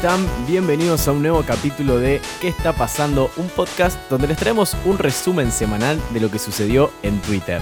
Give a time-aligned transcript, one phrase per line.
[0.00, 0.26] Están?
[0.46, 3.30] Bienvenidos a un nuevo capítulo de ¿Qué está pasando?
[3.36, 7.60] Un podcast donde les traemos un resumen semanal de lo que sucedió en Twitter.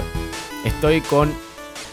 [0.64, 1.32] Estoy con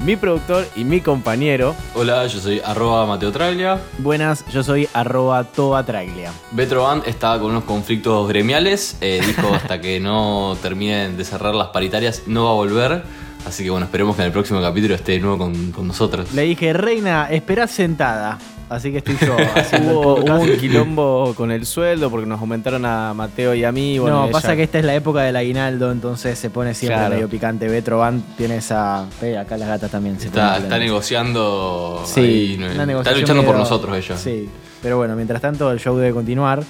[0.05, 1.75] mi productor y mi compañero.
[1.95, 3.81] Hola, yo soy arroba Mateo Traglia.
[3.97, 6.31] Buenas, yo soy arroba toatraglia.
[6.51, 8.97] Betroband está con unos conflictos gremiales.
[9.01, 13.03] eh, dijo hasta que no terminen de cerrar las paritarias no va a volver.
[13.47, 16.31] Así que bueno, esperemos que en el próximo capítulo esté de nuevo con, con nosotros.
[16.35, 18.37] Le dije, reina, esperá sentada.
[18.67, 23.13] Así que estoy yo haciendo Hubo, un quilombo con el sueldo porque nos aumentaron a
[23.13, 23.99] Mateo y a mí.
[23.99, 26.97] Bueno, no, ella- pasa que esta es la época del aguinaldo, entonces se pone siempre
[26.97, 27.13] Claro.
[27.13, 27.67] medio picante.
[27.67, 29.05] Betroban tiene esa.
[29.21, 32.01] Eh, acá las gatas también se Está, está negociando.
[32.05, 32.59] Sí, ahí,
[32.99, 34.17] está luchando por nosotros ella.
[34.17, 34.49] Sí,
[34.81, 36.63] pero bueno, mientras tanto el show debe continuar.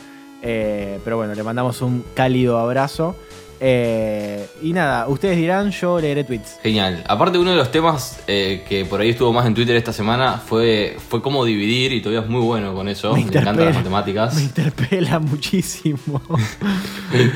[0.47, 3.15] Eh, pero bueno, le mandamos un cálido abrazo.
[3.59, 6.59] Eh, y nada, ustedes dirán, yo leeré tweets.
[6.61, 7.03] Genial.
[7.07, 10.37] Aparte, uno de los temas eh, que por ahí estuvo más en Twitter esta semana
[10.45, 13.13] fue, fue cómo dividir, y todavía es muy bueno con eso.
[13.13, 14.35] Me Me, encantan las matemáticas.
[14.35, 16.21] Me interpela muchísimo.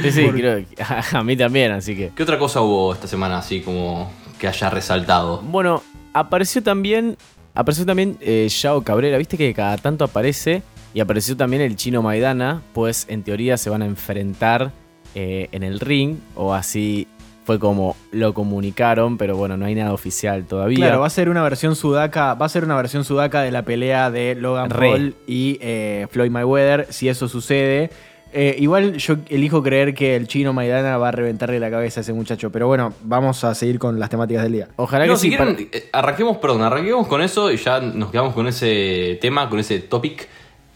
[0.01, 0.83] Sí, sí, creo que-
[1.17, 2.11] a mí también, así que.
[2.15, 5.41] ¿Qué otra cosa hubo esta semana así como que haya resaltado?
[5.41, 5.81] Bueno,
[6.13, 7.17] apareció también.
[7.55, 10.63] Apareció también eh, Yao Cabrera, viste que cada tanto aparece.
[10.93, 14.71] Y apareció también el chino Maidana, pues en teoría se van a enfrentar
[15.15, 17.07] eh, en el ring, o así
[17.45, 20.77] fue como lo comunicaron, pero bueno, no hay nada oficial todavía.
[20.77, 23.63] Claro, va a ser una versión sudaca, va a ser una versión sudaca de la
[23.63, 24.89] pelea de Logan Re.
[24.91, 27.89] Paul y eh, Floyd Mayweather, si eso sucede.
[28.31, 32.03] Eh, igual yo elijo creer que el chino Maidana va a reventarle la cabeza a
[32.03, 34.67] ese muchacho, pero bueno, vamos a seguir con las temáticas del día.
[34.75, 35.35] Ojalá No, que si sí.
[35.35, 39.57] quieren, para- arranquemos, perdón, arranquemos con eso y ya nos quedamos con ese tema, con
[39.57, 40.27] ese topic.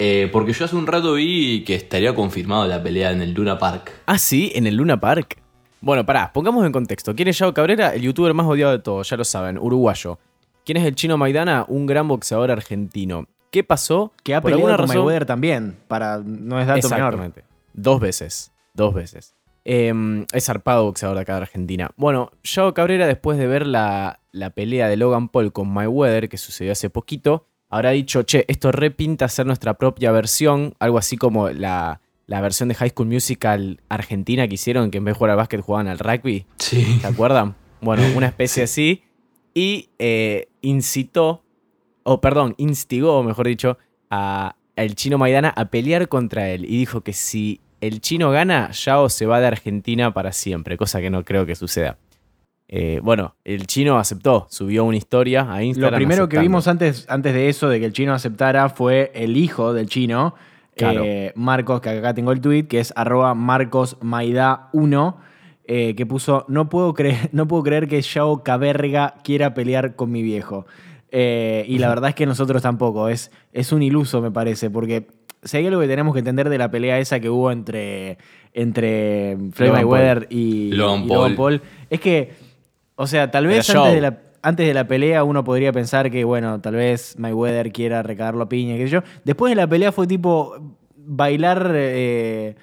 [0.05, 3.57] Eh, porque yo hace un rato vi que estaría confirmado la pelea en el Luna
[3.57, 3.91] Park.
[4.05, 5.37] Ah, sí, en el Luna Park.
[5.79, 7.15] Bueno, pará, pongamos en contexto.
[7.15, 7.93] ¿Quién es Yao Cabrera?
[7.93, 10.19] El youtuber más odiado de todos, ya lo saben, uruguayo.
[10.65, 11.65] ¿Quién es el chino Maidana?
[11.67, 13.27] Un gran boxeador argentino.
[13.51, 14.11] ¿Qué pasó?
[14.23, 17.13] Que ha Por peleado alguna con razón- Mayweather también, para no es dato menor.
[17.13, 17.43] Exactamente.
[17.73, 18.51] Dos veces.
[18.73, 19.35] Dos veces.
[19.65, 21.91] Eh, es zarpado boxeador de acá de Argentina.
[21.95, 26.37] Bueno, Yao Cabrera, después de ver la, la pelea de Logan Paul con Mayweather, que
[26.37, 31.49] sucedió hace poquito, habrá dicho, che, esto repinta ser nuestra propia versión, algo así como
[31.49, 35.31] la, la versión de High School Musical argentina que hicieron, que en vez de jugar
[35.31, 36.45] al básquet jugaban al rugby.
[36.59, 36.99] Sí.
[37.01, 37.55] ¿Se acuerdan?
[37.81, 39.03] Bueno, una especie así.
[39.55, 41.43] Y eh, incitó,
[42.03, 43.79] o perdón, instigó, mejor dicho,
[44.11, 46.65] a el chino Maidana a pelear contra él.
[46.65, 51.01] Y dijo que si el chino gana, Yao se va de Argentina para siempre, cosa
[51.01, 51.97] que no creo que suceda.
[52.75, 55.91] Eh, bueno, el chino aceptó, subió una historia a Instagram.
[55.91, 59.37] Lo primero que vimos antes, antes de eso, de que el chino aceptara, fue el
[59.37, 60.33] hijo del chino,
[60.75, 61.03] Claro.
[61.03, 65.15] eh, Marcos, que acá tengo el tweet, que es arroba marcosmaida1,
[65.65, 70.11] eh, que puso, no puedo, creer, no puedo creer que Yao Caberga quiera pelear con
[70.11, 70.65] mi viejo.
[71.11, 75.07] Eh, y la verdad es que nosotros tampoco, es, es un iluso me parece, porque
[75.43, 78.17] si hay algo que tenemos que entender de la pelea esa que hubo entre,
[78.53, 81.35] entre Floyd Logan Mayweather y, Logan y Paul.
[81.35, 82.31] Paul, es que,
[82.95, 83.85] o sea, tal vez antes show.
[83.85, 88.03] de la antes de la pelea uno podría pensar que, bueno, tal vez Mayweather quiera
[88.03, 88.99] recagarlo a piña, qué sé yo.
[89.23, 90.55] Después de la pelea fue tipo
[90.97, 92.55] bailar, eh,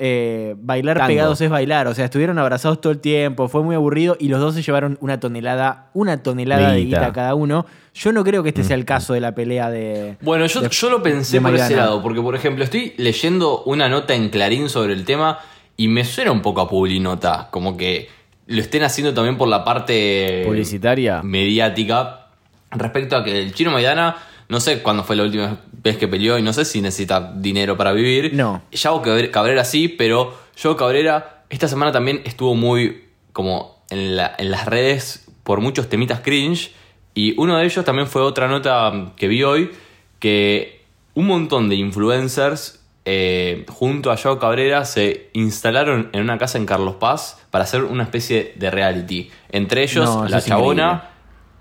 [0.00, 1.06] eh, bailar Tango.
[1.08, 1.86] pegados es bailar.
[1.86, 4.98] O sea, estuvieron abrazados todo el tiempo, fue muy aburrido y los dos se llevaron
[5.00, 7.12] una tonelada, una tonelada De de guita.
[7.12, 7.66] cada uno.
[7.94, 10.16] Yo no creo que este sea el caso de la pelea de...
[10.22, 13.88] Bueno, yo, de- yo lo pensé por ese lado, porque por ejemplo estoy leyendo una
[13.88, 15.38] nota en Clarín sobre el tema
[15.76, 18.08] y me suena un poco a Publinota, como que
[18.46, 21.22] lo estén haciendo también por la parte Publicitaria.
[21.22, 22.26] mediática
[22.70, 24.16] respecto a que el chino Maidana,
[24.48, 27.76] no sé cuándo fue la última vez que peleó y no sé si necesita dinero
[27.76, 28.34] para vivir.
[28.34, 28.62] No.
[28.72, 34.34] Yao Cabre- Cabrera sí, pero Yao Cabrera esta semana también estuvo muy como en, la-
[34.38, 36.72] en las redes por muchos temitas cringe
[37.14, 39.70] y uno de ellos también fue otra nota que vi hoy
[40.18, 40.82] que
[41.14, 46.66] un montón de influencers eh, junto a Yao Cabrera se instalaron en una casa en
[46.66, 49.30] Carlos Paz para hacer una especie de reality.
[49.50, 51.10] Entre ellos No, la chabona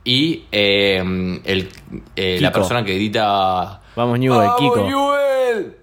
[0.03, 0.97] y eh,
[1.43, 1.69] el,
[2.15, 3.81] eh, la persona que grita...
[3.95, 4.87] Vamos, Newell, Kiko.
[4.87, 5.75] Newell!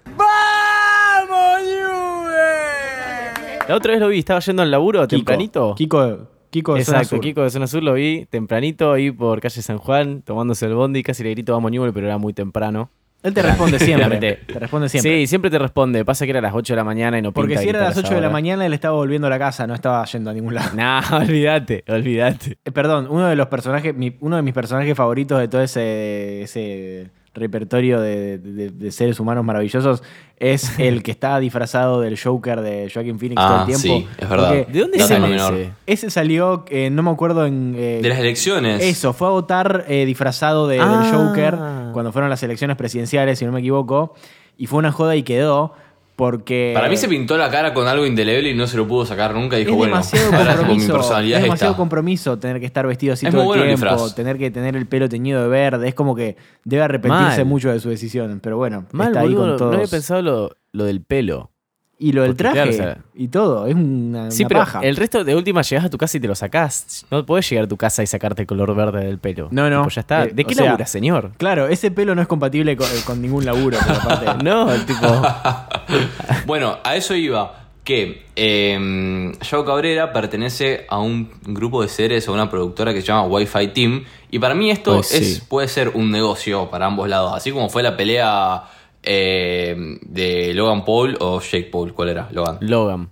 [3.68, 5.08] La otra vez lo vi, estaba yendo al laburo Kiko.
[5.08, 5.74] tempranito.
[5.74, 7.20] Kiko, Kiko de Zona Exacto, Sur.
[7.20, 11.02] Kiko de Zona Sur lo vi tempranito ahí por calle San Juan, tomándose el bondi,
[11.02, 12.90] casi le grito vamos Newell, pero era muy temprano.
[13.22, 14.18] Él te responde siempre.
[14.46, 15.10] Te responde siempre.
[15.20, 16.04] Sí, siempre te responde.
[16.04, 17.80] Pasa que era a las 8 de la mañana y no Porque pinta si era
[17.80, 20.04] a las gritar 8 de la mañana, él estaba volviendo a la casa, no estaba
[20.04, 20.70] yendo a ningún lado.
[20.74, 22.58] Nah, olvídate, olvídate.
[22.64, 26.42] Eh, Perdón, uno de los personajes, mi- uno de mis personajes favoritos de todo ese,
[26.42, 30.02] ese repertorio de, de- de seres humanos maravillosos
[30.38, 34.06] es el que está disfrazado del Joker de Joaquin Phoenix todo Ah, el tiempo.
[34.08, 34.48] sí, es verdad.
[34.56, 35.54] Porque ¿De dónde menor.
[35.54, 35.70] ese?
[35.86, 37.74] Ese salió, eh, no me acuerdo en...
[37.76, 38.82] eh, De las elecciones.
[38.82, 41.00] Eso, fue a votar eh, disfrazado de, Ah.
[41.02, 41.56] del Joker
[41.92, 44.14] cuando fueron las elecciones presidenciales, si no me equivoco.
[44.56, 45.72] Y fue una joda y quedó
[46.18, 46.72] porque...
[46.74, 49.34] Para mí se pintó la cara con algo indeleble y no se lo pudo sacar
[49.34, 49.56] nunca.
[49.56, 50.92] Y es dijo, bueno, demasiado ahora con mi compromiso.
[50.94, 51.76] personalidad es demasiado está.
[51.78, 54.50] compromiso tener que estar vestido así Es todo muy el bueno el tiempo, tener que
[54.50, 55.86] tener el pelo teñido de verde.
[55.86, 57.46] Es como que debe arrepentirse Mal.
[57.46, 58.40] mucho de su decisión.
[58.42, 59.74] Pero bueno, Mal, está ahí boludo, con no todos.
[59.76, 61.52] había pensado lo, lo del pelo.
[62.00, 63.66] Y lo del Porque, traje claro, o sea- y todo.
[63.66, 64.80] Es una, Sí, una pero paja.
[64.82, 67.04] el resto de última llegas a tu casa y te lo sacás.
[67.10, 69.48] No podés llegar a tu casa y sacarte el color verde del pelo.
[69.50, 69.78] No, no.
[69.82, 70.24] Tipo, ya está.
[70.26, 71.32] Eh, ¿De qué sea- labura, señor?
[71.38, 73.78] Claro, ese pelo no es compatible con, con ningún laburo.
[73.84, 75.06] pero aparte- No, el tipo.
[76.46, 77.64] Bueno, a eso iba.
[77.84, 83.06] Que eh, Yao Cabrera pertenece a un grupo de seres o una productora que se
[83.06, 84.04] llama Wi-Fi Team.
[84.30, 85.16] Y para mí esto Pues sí.
[85.16, 87.32] es, puede ser un negocio para ambos lados.
[87.34, 88.62] Así como fue la pelea
[89.02, 91.92] eh, de Logan Paul o Jake Paul.
[91.94, 92.28] ¿Cuál era?
[92.32, 92.58] Logan.
[92.60, 93.08] Logan.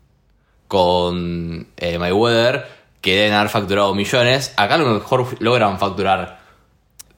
[0.68, 2.64] Con eh, Mayweather,
[3.00, 4.52] que deben haber facturado millones.
[4.56, 6.36] Acá a lo mejor logran facturar A ver.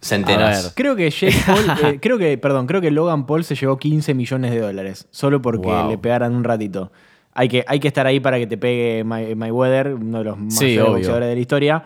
[0.00, 0.72] centenas.
[0.76, 4.14] Creo que Jake Paul, eh, creo que, perdón, creo que Logan Paul se llevó 15
[4.14, 5.08] millones de dólares.
[5.10, 5.90] Solo porque Wow.
[5.90, 6.92] le pegaran un ratito.
[7.34, 10.38] Hay que, hay que estar ahí para que te pegue May- Mayweather, uno de los
[10.38, 11.84] más Sí, boxeadores de la historia.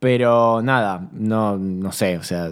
[0.00, 2.50] Pero nada, no, no sé, o sea,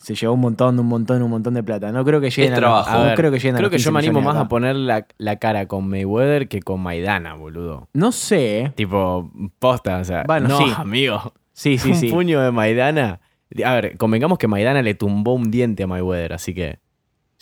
[0.00, 1.92] se llevó un montón, un montón, un montón de plata.
[1.92, 2.90] No creo que lleguen Es a trabajo.
[2.90, 4.48] A no ver, creo que lleguen a creo que 15 yo me animo más a
[4.48, 7.88] poner la, la cara con Mayweather que con Maidana, boludo.
[7.92, 8.72] No sé.
[8.76, 10.24] Tipo, posta, o sea.
[10.26, 10.64] Bueno, no, sí.
[10.76, 11.32] amigo.
[11.52, 12.08] Sí, sí, un sí.
[12.08, 13.20] puño de Maidana.
[13.64, 16.78] A ver, convengamos que Maidana le tumbó un diente a Mayweather, así que.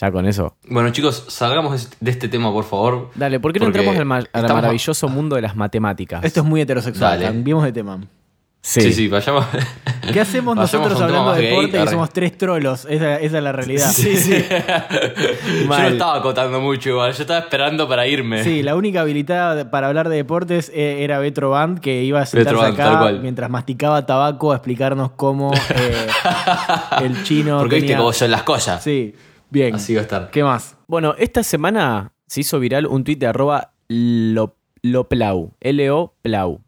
[0.00, 0.56] Ya con eso.
[0.68, 3.10] Bueno, chicos, salgamos de este tema, por favor.
[3.16, 6.22] Dale, ¿por qué no Porque entramos al, ma- al maravilloso mundo de las matemáticas?
[6.24, 7.20] Esto es muy heterosexual.
[7.20, 8.00] Cambiemos de tema.
[8.60, 9.46] Sí, Sí, sí, vayamos.
[10.12, 11.90] ¿Qué hacemos Vayamos nosotros hablando de gay, deporte y arre.
[11.90, 12.86] somos tres trolos?
[12.88, 13.90] Esa, esa es la realidad.
[13.90, 14.32] Sí, sí.
[15.62, 18.42] Yo no estaba acotando mucho igual, yo estaba esperando para irme.
[18.44, 22.26] Sí, la única habilitada para hablar de deportes eh, era Betro Band, que iba a
[22.26, 26.06] sentarse Band, acá mientras masticaba tabaco a explicarnos cómo eh,
[27.02, 27.98] el chino Porque viste tenía...
[27.98, 28.82] cómo son las cosas.
[28.82, 29.14] Sí,
[29.50, 29.74] bien.
[29.76, 30.30] Así va a estar.
[30.30, 30.76] ¿Qué más?
[30.86, 36.60] Bueno, esta semana se hizo viral un tuit de arroba lo- loplau, L-O Plau.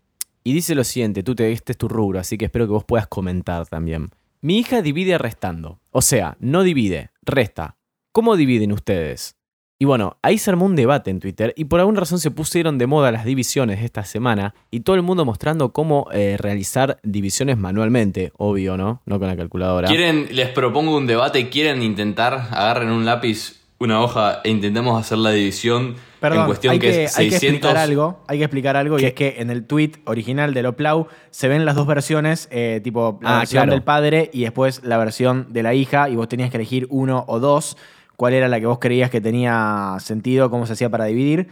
[0.42, 2.84] Y dice lo siguiente, tú te este es tu rubro, así que espero que vos
[2.84, 4.10] puedas comentar también.
[4.40, 5.80] Mi hija divide restando.
[5.90, 7.76] O sea, no divide, resta.
[8.12, 9.36] ¿Cómo dividen ustedes?
[9.78, 12.76] Y bueno, ahí se armó un debate en Twitter y por alguna razón se pusieron
[12.76, 17.56] de moda las divisiones esta semana y todo el mundo mostrando cómo eh, realizar divisiones
[17.56, 19.00] manualmente, obvio, ¿no?
[19.06, 19.88] No con la calculadora.
[19.88, 25.16] ¿Quieren, les propongo un debate, quieren intentar, agarren un lápiz, una hoja e intentemos hacer
[25.16, 27.56] la división Perdón, en cuestión hay que, que, es hay que 600.
[27.70, 28.20] explicar algo.
[28.26, 31.64] Hay que explicar algo y es que en el tweet original de Loplau se ven
[31.64, 33.72] las dos versiones, eh, tipo la Ah, versión claro.
[33.72, 37.24] del padre y después la versión de la hija y vos tenías que elegir uno
[37.26, 37.76] o dos.
[38.16, 40.50] ¿Cuál era la que vos creías que tenía sentido?
[40.50, 41.48] ¿Cómo se hacía para dividir?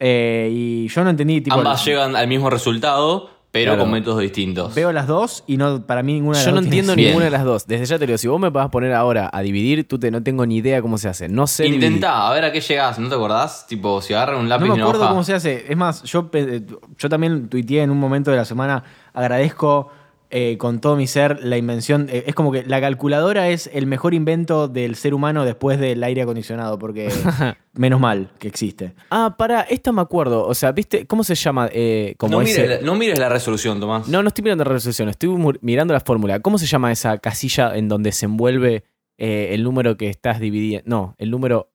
[0.00, 3.82] Eh, y yo no entendí, tipo, Ambas llegan al mismo resultado, pero Claro.
[3.82, 4.74] con métodos distintos.
[4.74, 7.26] veo las dos y no para mí ninguna de las Yo no dos entiendo ninguna
[7.26, 7.66] de las dos.
[7.66, 10.10] Desde ya te digo, si vos me vas a poner ahora a dividir, tú te
[10.10, 11.28] no tengo ni idea cómo se hace.
[11.28, 11.84] No sé dividir.
[11.84, 13.66] Intentá, a ver a qué llegás, ¿no te acordás?
[13.68, 15.10] Tipo, si agarran un lápiz No y me una acuerdo hoja.
[15.10, 15.66] cómo se hace.
[15.68, 16.30] Es más, yo,
[16.98, 19.90] yo también tuiteé en un momento de la semana, agradezco
[20.34, 22.08] eh, con todo mi ser la invención.
[22.10, 26.02] eh, es como que la calculadora es el mejor invento del ser humano después del
[26.02, 27.08] aire acondicionado, porque
[27.74, 28.94] menos mal que existe.
[29.10, 30.46] Ah, para, esta me acuerdo.
[30.46, 31.06] O sea, ¿viste?
[31.06, 31.68] ¿Cómo se llama?
[31.72, 34.08] Eh, como no, ese- mires, la- no mires la resolución, Tomás.
[34.08, 36.40] No, no estoy mirando la resolución, estoy mirando la fórmula.
[36.40, 38.84] ¿Cómo se llama esa casilla en donde se envuelve
[39.18, 40.88] eh, el número que estás dividiendo?
[40.88, 41.68] No, el número.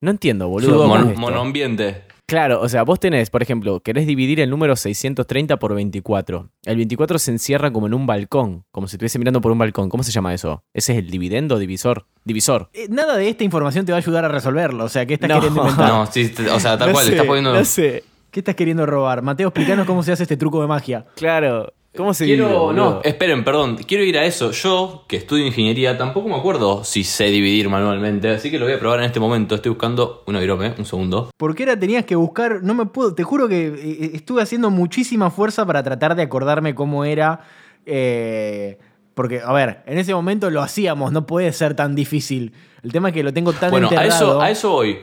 [0.00, 0.86] No entiendo, boludo.
[1.16, 2.04] Monoambiente.
[2.28, 6.50] Claro, o sea, vos tenés, por ejemplo, querés dividir el número 630 por 24.
[6.66, 9.88] El 24 se encierra como en un balcón, como si estuviese mirando por un balcón.
[9.88, 10.62] ¿Cómo se llama eso?
[10.74, 12.04] ¿Ese es el dividendo, divisor?
[12.24, 12.68] Divisor.
[12.74, 14.84] Eh, nada de esta información te va a ayudar a resolverlo.
[14.84, 15.36] O sea, ¿qué estás No.
[15.36, 15.88] queriendo inventar?
[15.88, 17.54] No, sí, o sea, tal No cual, sé, estás poniendo.
[17.54, 18.04] No sé.
[18.30, 19.22] ¿Qué estás queriendo robar?
[19.22, 21.06] Mateo, explícanos cómo se hace este truco de magia.
[21.16, 21.72] Claro.
[21.96, 22.84] ¿Cómo se divide, Quiero, boludo?
[22.84, 24.52] no, esperen, perdón, quiero ir a eso.
[24.52, 28.74] Yo, que estudio ingeniería, tampoco me acuerdo si sé dividir manualmente, así que lo voy
[28.74, 29.54] a probar en este momento.
[29.54, 31.30] Estoy buscando una virome, un segundo.
[31.36, 32.62] ¿Por qué era tenías que buscar?
[32.62, 33.14] No me puedo.
[33.14, 37.40] Te juro que eh, estuve haciendo muchísima fuerza para tratar de acordarme cómo era.
[37.86, 38.78] eh,
[39.14, 42.52] porque, a ver, en ese momento lo hacíamos, no puede ser tan difícil.
[42.84, 44.14] El tema es que lo tengo tan Bueno, a enterrado.
[44.34, 44.98] eso, a eso voy.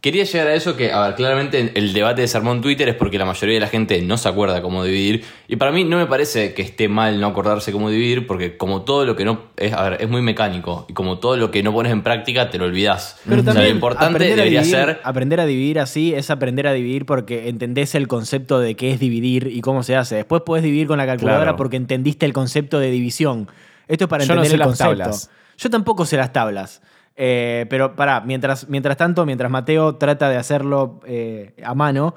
[0.00, 3.18] Quería llegar a eso que, a ver, claramente el debate de Sermón Twitter es porque
[3.18, 5.24] la mayoría de la gente no se acuerda cómo dividir.
[5.48, 8.82] Y para mí no me parece que esté mal no acordarse cómo dividir, porque como
[8.82, 9.42] todo lo que no.
[9.56, 10.86] Es, a ver, es muy mecánico.
[10.88, 13.18] Y como todo lo que no pones en práctica, te lo olvidas.
[13.24, 15.00] Pero o sea, también lo importante debería dividir- ser.
[15.02, 19.00] Aprender a dividir así es aprender a dividir porque entendés el concepto de qué es
[19.00, 20.14] dividir y cómo se hace.
[20.14, 21.56] Después podés dividir con la calculadora Claro.
[21.56, 23.48] porque entendiste el concepto de división.
[23.88, 25.30] Esto es para Yo no entender sé el las tablas.
[25.56, 26.82] Yo tampoco sé las tablas.
[27.20, 32.14] Eh, pero pará, mientras, mientras tanto, mientras Mateo trata de hacerlo eh, a mano,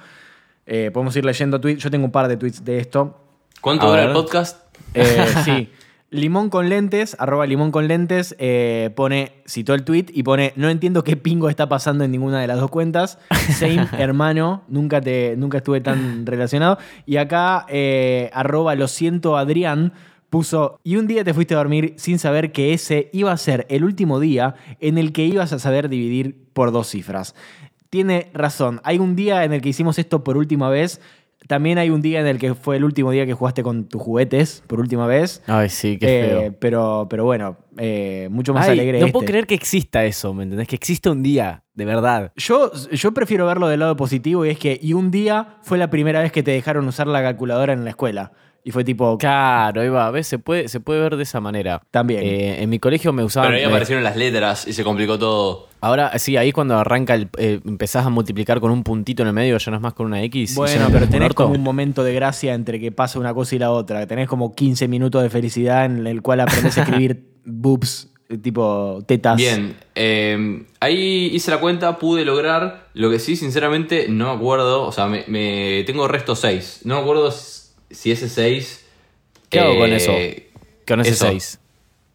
[0.67, 1.81] eh, podemos ir leyendo tweets.
[1.81, 3.17] Yo tengo un par de tweets de esto.
[3.61, 4.09] ¿Cuánto A dura ver.
[4.09, 4.63] el podcast?
[5.43, 5.69] Sí.
[6.11, 8.35] Limón con lentes, arroba limón con lentes,
[8.95, 12.47] pone, citó el tweet y pone, no entiendo qué pingo está pasando en ninguna de
[12.47, 13.17] las dos cuentas.
[13.57, 16.79] Same, hermano, nunca, te, nunca estuve tan relacionado.
[17.05, 17.65] Y acá,
[18.33, 19.93] arroba lo siento Adrián,
[20.31, 23.67] puso, y un día te fuiste a dormir sin saber que ese iba a ser
[23.69, 27.35] el último día en el que ibas a saber dividir por dos cifras.
[27.91, 31.01] Tiene razón, hay un día en el que hicimos esto por última vez.
[31.47, 34.01] También hay un día en el que fue el último día que jugaste con tus
[34.01, 35.41] juguetes por última vez.
[35.47, 36.55] Ay, sí, qué Eh, feo.
[36.59, 39.11] pero, pero bueno, eh, mucho más Ay, alegre no este.
[39.11, 40.67] puedo creer que exista eso, ¿me entendés?
[40.67, 42.31] Que exista un día, de verdad.
[42.37, 45.89] Yo, yo prefiero verlo del lado positivo y es que, y un día fue la
[45.89, 48.31] primera vez que te dejaron usar la calculadora en la escuela.
[48.63, 50.11] Y fue tipo, Claro, ahí va.
[50.11, 50.27] ¿Ves?
[50.27, 51.81] Se puede, se puede ver de esa manera.
[51.89, 52.21] También.
[52.23, 53.49] Eh, en mi colegio me usaban.
[53.49, 55.67] Pero ahí me- aparecieron las letras y se complicó todo.
[55.81, 59.33] Ahora, sí, ahí cuando arranca, el, eh, empezás a multiplicar con un puntito en el
[59.33, 60.53] medio, ya no es más con una X.
[60.55, 61.43] bueno, pero tenés orto.
[61.45, 64.05] como un momento de gracia entre que pasa una cosa y la otra.
[64.05, 69.03] Tenés como 15 minutos de felicidad en el cual aprendes a escribir boobs, eh, tipo
[69.07, 69.37] tetas.
[69.37, 72.89] Bien, eh, ahí hice la cuenta, pude lograr.
[72.93, 74.83] Lo que sí, sinceramente, no me acuerdo.
[74.85, 76.81] O sea, me, me- tengo resto 6.
[76.83, 77.60] No me acuerdo si
[77.93, 78.85] si ese 6.
[79.49, 80.13] ¿Qué hago con eh, eso?
[80.87, 81.27] Con ese eso.
[81.27, 81.59] 6.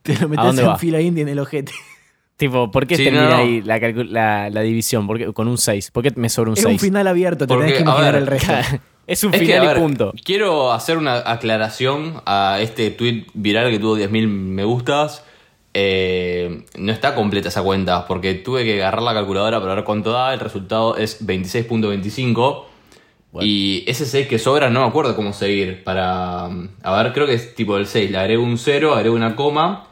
[0.02, 0.78] Te lo ¿A metes dónde en va?
[0.78, 1.72] fila india en el ojete.
[2.36, 3.36] Tipo, ¿por qué Sí, termina no, no.
[3.36, 5.06] ahí la, calcu- la- la división?
[5.06, 5.90] ¿Por qué- con un 6.
[5.90, 6.72] ¿Por qué me sobra un Es 6?
[6.74, 8.52] un final abierto, te Porque, tenés que a imaginar ver, el resto.
[9.06, 10.12] es un Es final ver, y punto.
[10.22, 15.24] Quiero hacer una aclaración a este tweet viral que tuvo 10.000 me gustas.
[15.78, 20.12] Eh, no está completa esa cuenta porque tuve que agarrar la calculadora para ver cuánto
[20.12, 20.34] da.
[20.34, 22.64] El resultado es 26.25.
[23.32, 23.46] Bueno.
[23.46, 25.84] Y ese 6 que sobra no me acuerdo cómo seguir.
[25.84, 26.46] Para.
[26.46, 28.10] A ver, creo que es tipo el 6.
[28.10, 29.88] Le agrego un 0, agrego una coma.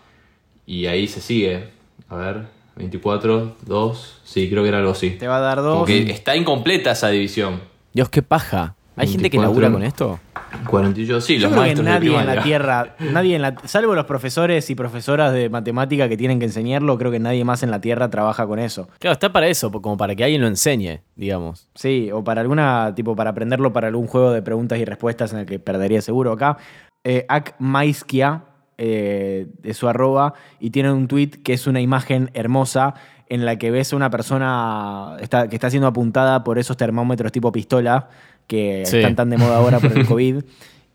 [0.67, 1.69] Y ahí se sigue.
[2.09, 4.21] A ver, 24, 2.
[4.25, 5.11] Sí, creo que era algo así.
[5.11, 5.87] Te va a dar Como dos.
[5.87, 7.61] que está incompleta esa división.
[7.93, 8.77] Dios, qué paja.
[8.97, 9.43] ¿Hay gente que 24.
[9.61, 10.21] labura con esto?
[10.69, 12.43] 48, sí, Yo los creo que de nadie en la.
[12.43, 16.97] Tierra, nadie en la, salvo los profesores y profesoras de matemática que tienen que enseñarlo,
[16.97, 18.89] creo que nadie más en la Tierra trabaja con eso.
[19.01, 21.69] Claro, está para eso, como para que alguien lo enseñe, digamos.
[21.75, 25.41] Sí, o para alguna, tipo, para aprenderlo para algún juego de preguntas y respuestas en
[25.41, 26.57] el que perdería seguro acá.
[27.03, 28.45] Eh, Ak Maiskia,
[28.79, 32.95] eh, de su arroba, y tiene un tweet que es una imagen hermosa
[33.29, 37.33] en la que ves a una persona está- que está siendo apuntada por esos termómetros
[37.33, 38.09] tipo pistola
[38.47, 38.99] que Sí.
[38.99, 40.43] están tan de moda ahora por el COVID.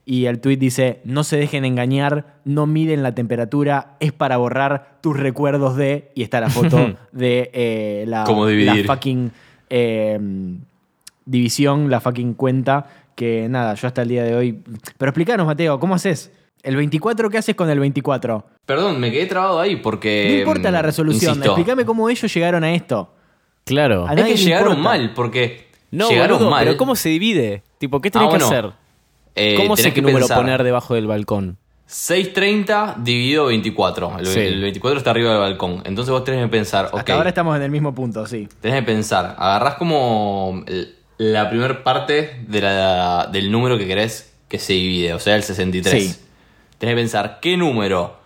[0.06, 4.98] Y el tweet dice, no se dejen engañar, no miden la temperatura, es para borrar
[5.02, 6.12] tus recuerdos de...
[6.16, 8.86] Y está la foto de eh, la, Cómo la dividir.
[8.88, 9.32] fucking
[9.70, 10.20] eh,
[11.26, 14.64] división, la fucking cuenta, que nada, yo hasta el día de hoy...
[14.98, 16.32] Pero explícanos, Mateo, ¿cómo haces?
[16.64, 18.46] ¿El 24 qué haces con el 24?
[18.66, 20.28] Perdón, me quedé trabado ahí porque.
[20.30, 23.14] no importa la resolución, insisto, explícame cómo ellos llegaron a esto.
[23.64, 24.06] Claro.
[24.08, 24.90] A Es que le llegaron importa.
[24.98, 25.69] mal, porque.
[25.92, 26.66] No, llegaron boludo, mal.
[26.66, 27.64] pero ¿cómo se divide?
[27.78, 28.72] Tipo, ¿qué tenés Ah, que hacer?
[29.36, 30.38] Eh, ¿Cómo sé qué que número pensar.
[30.38, 31.58] poner debajo del balcón?
[31.86, 34.20] 630 dividido 24.
[34.20, 34.40] El, Sí.
[34.40, 35.82] el 24 está arriba del balcón.
[35.86, 37.10] Entonces vos tenés que pensar, Hasta ok.
[37.12, 38.48] ahora estamos en el mismo punto, sí.
[38.62, 39.36] Tenés que pensar.
[39.40, 45.14] Agarrás como el- la primera parte de la- del número que querés que se divide,
[45.14, 46.04] o sea, el 63.
[46.16, 46.20] Sí.
[46.78, 48.18] Tenés que pensar qué número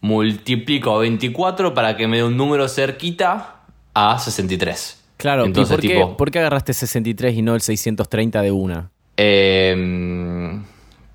[0.00, 3.56] multiplico a 24 para que me dé un número cerquita
[3.94, 4.97] a 63.
[5.18, 8.50] Claro, Entonces, ¿y por, tipo, qué, por qué agarraste 63 y no el 630 de
[8.50, 8.90] una?
[9.16, 9.74] Eh,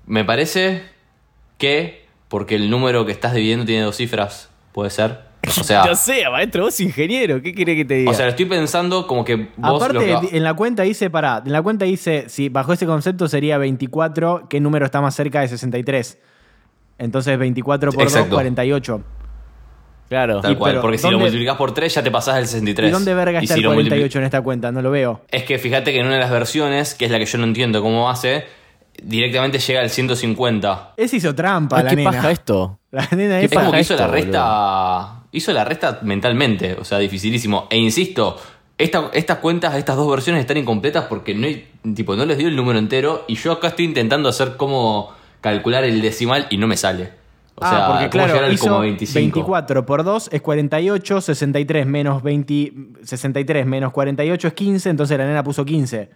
[0.06, 0.82] me parece
[1.58, 5.20] que porque el número que estás dividiendo tiene dos cifras, puede ser.
[5.46, 8.10] O sea, Yo sé, maestro, vos ingeniero, ¿qué quiere que te diga?
[8.10, 11.42] o sea, estoy pensando como que vos Aparte, lo que- en la cuenta dice, pará,
[11.44, 15.40] en la cuenta dice, si bajo ese concepto sería 24, ¿qué número está más cerca
[15.40, 16.18] de 63?
[16.98, 18.34] Entonces 24 por 2, Exacto.
[18.36, 19.02] 48.
[20.08, 20.40] Claro.
[20.40, 22.46] Tal Y cual, pero, porque si ¿dónde- lo multiplicás por 3 ya te pasás el
[22.46, 22.88] 63.
[22.88, 24.72] ¿Y dónde verga Y está si el lo multipli- 48 en esta cuenta?
[24.72, 25.22] No lo veo.
[25.30, 27.44] Es que fíjate que en una de las versiones, que es la que yo no
[27.44, 28.44] entiendo cómo hace,
[29.02, 30.92] directamente llega al 150.
[30.96, 32.10] Ese hizo trampa, Ay, la ¿Qué nena.
[32.12, 32.78] paja esto?
[32.90, 35.20] La nena ¿Qué Es como que hizo la esto, resta.
[35.32, 36.76] Hizo la resta mentalmente.
[36.78, 37.66] O sea, dificilísimo.
[37.70, 38.36] E insisto,
[38.78, 42.46] esta- estas cuentas, estas dos versiones están incompletas porque no, hay- tipo, no les dio
[42.46, 43.24] el número entero.
[43.26, 47.10] Y yo acá estoy intentando hacer cómo calcular el decimal y no me sale.
[47.56, 49.20] O sea, ah, porque ¿cómo claro, hizo como 25?
[49.20, 52.72] 24 por 2 es 48, 63 menos 20,
[53.04, 56.10] 63 menos 48 es 15, entonces la nena puso 15.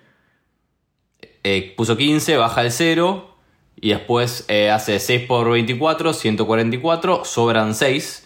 [1.45, 3.35] Eh, puso 15, baja el 0
[3.81, 8.25] y después eh, hace 6 por 24, 144, sobran 6.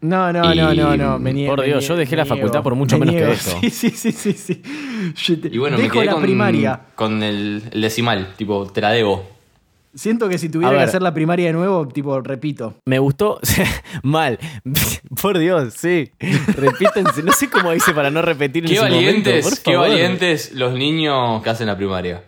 [0.00, 1.18] No, no, Y, no, no, no.
[1.18, 3.32] Me niego, por Dios, niego, yo dejé la facultad niego, por mucho me menos que
[3.32, 3.58] eso.
[3.62, 4.32] Sí, sí, sí, sí.
[4.32, 4.62] sí.
[5.16, 6.80] Yo te- Y bueno, me quedé la con, primaria.
[6.94, 9.37] con el, el decimal, tipo, te la debo.
[9.94, 12.74] Siento que si tuviera que hacer la primaria de nuevo, tipo, repito.
[12.84, 13.40] Me gustó.
[14.02, 14.38] Mal.
[15.22, 16.10] Por Dios, sí.
[16.54, 17.22] Repítense.
[17.28, 19.88] No sé cómo hice para no repetir en Qué ese valientes, momento, por qué favor.
[19.88, 22.22] valientes los niños que hacen la primaria.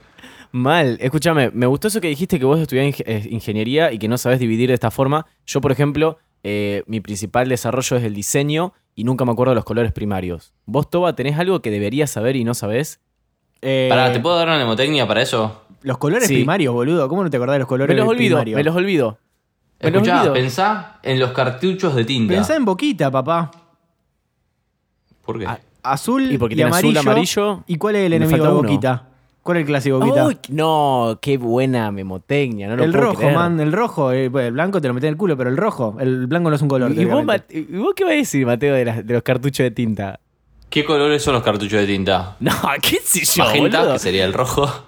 [0.52, 0.99] Mal.
[1.00, 4.40] Escúchame, me gustó eso que dijiste que vos estudiás eh, ingeniería y que no sabes
[4.40, 5.26] dividir de esta forma.
[5.47, 9.57] Yo, por ejemplo, eh, mi principal desarrollo es el diseño y nunca me acuerdo de
[9.57, 10.52] los colores primarios.
[10.67, 13.00] ¿Vos, Toba, tenés algo que deberías saber y no sabés?
[13.62, 15.62] Eh, Pará, ¿te puedo dar una mnemotecnia para eso?
[15.82, 16.34] Los colores Sí.
[16.34, 17.08] primarios, boludo.
[17.08, 18.56] ¿Cómo no te acordás de los colores Me los olvido, primarios?
[18.56, 19.18] me los olvido.
[19.82, 20.34] Me los Escuchá, olvido.
[20.34, 22.34] pensá en los cartuchos de tinta.
[22.34, 23.50] Pensá en boquita, papá.
[25.25, 25.46] ¿Por qué?
[25.82, 27.42] Azul Y y, porque tiene azul, amarillo.
[27.42, 28.62] amarillo, ¿Y cuál es el y enemigo de uno.
[28.68, 29.06] boquita?
[29.42, 30.26] ¿Cuál es el clásico boquita?
[30.26, 32.68] Uy, no, qué buena memotecnia.
[32.68, 33.34] No lo el puedo rojo, creer.
[33.34, 34.12] man, el rojo.
[34.12, 35.96] eh, el blanco te lo metés en el culo, pero el rojo.
[35.99, 36.92] El blanco no es un color.
[36.92, 37.64] ¿Y vos, ¿Y
[37.96, 40.20] qué vas a decir, Mateo, de los cartuchos de tinta?
[40.71, 42.37] ¿Qué colores son los cartuchos de tinta?
[42.41, 43.93] No, qué sé yo, Magenta, boludo.
[43.95, 44.85] que sería el rojo.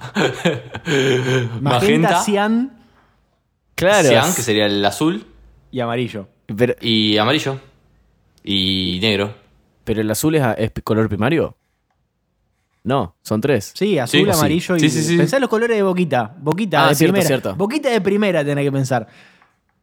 [1.61, 2.79] Magenta, cian
[3.75, 4.09] Claro.
[4.09, 5.27] Cian, que sería el azul.
[5.71, 6.29] y amarillo.
[6.57, 7.59] Pero, Y amarillo.
[8.45, 9.35] Y negro.
[9.85, 11.57] pero el azul es, es color primario.
[12.85, 13.73] No, son tres.
[13.77, 14.31] Sí, azul, Sí, sí.
[14.33, 14.81] amarillo y.
[14.81, 15.17] Sí, sí, sí.
[15.17, 16.35] Pensá en los colores de boquita.
[16.39, 17.27] Boquita Ah, de cierto, primera.
[17.29, 17.55] cierto.
[17.57, 19.07] Boquita de primera tenés que pensar.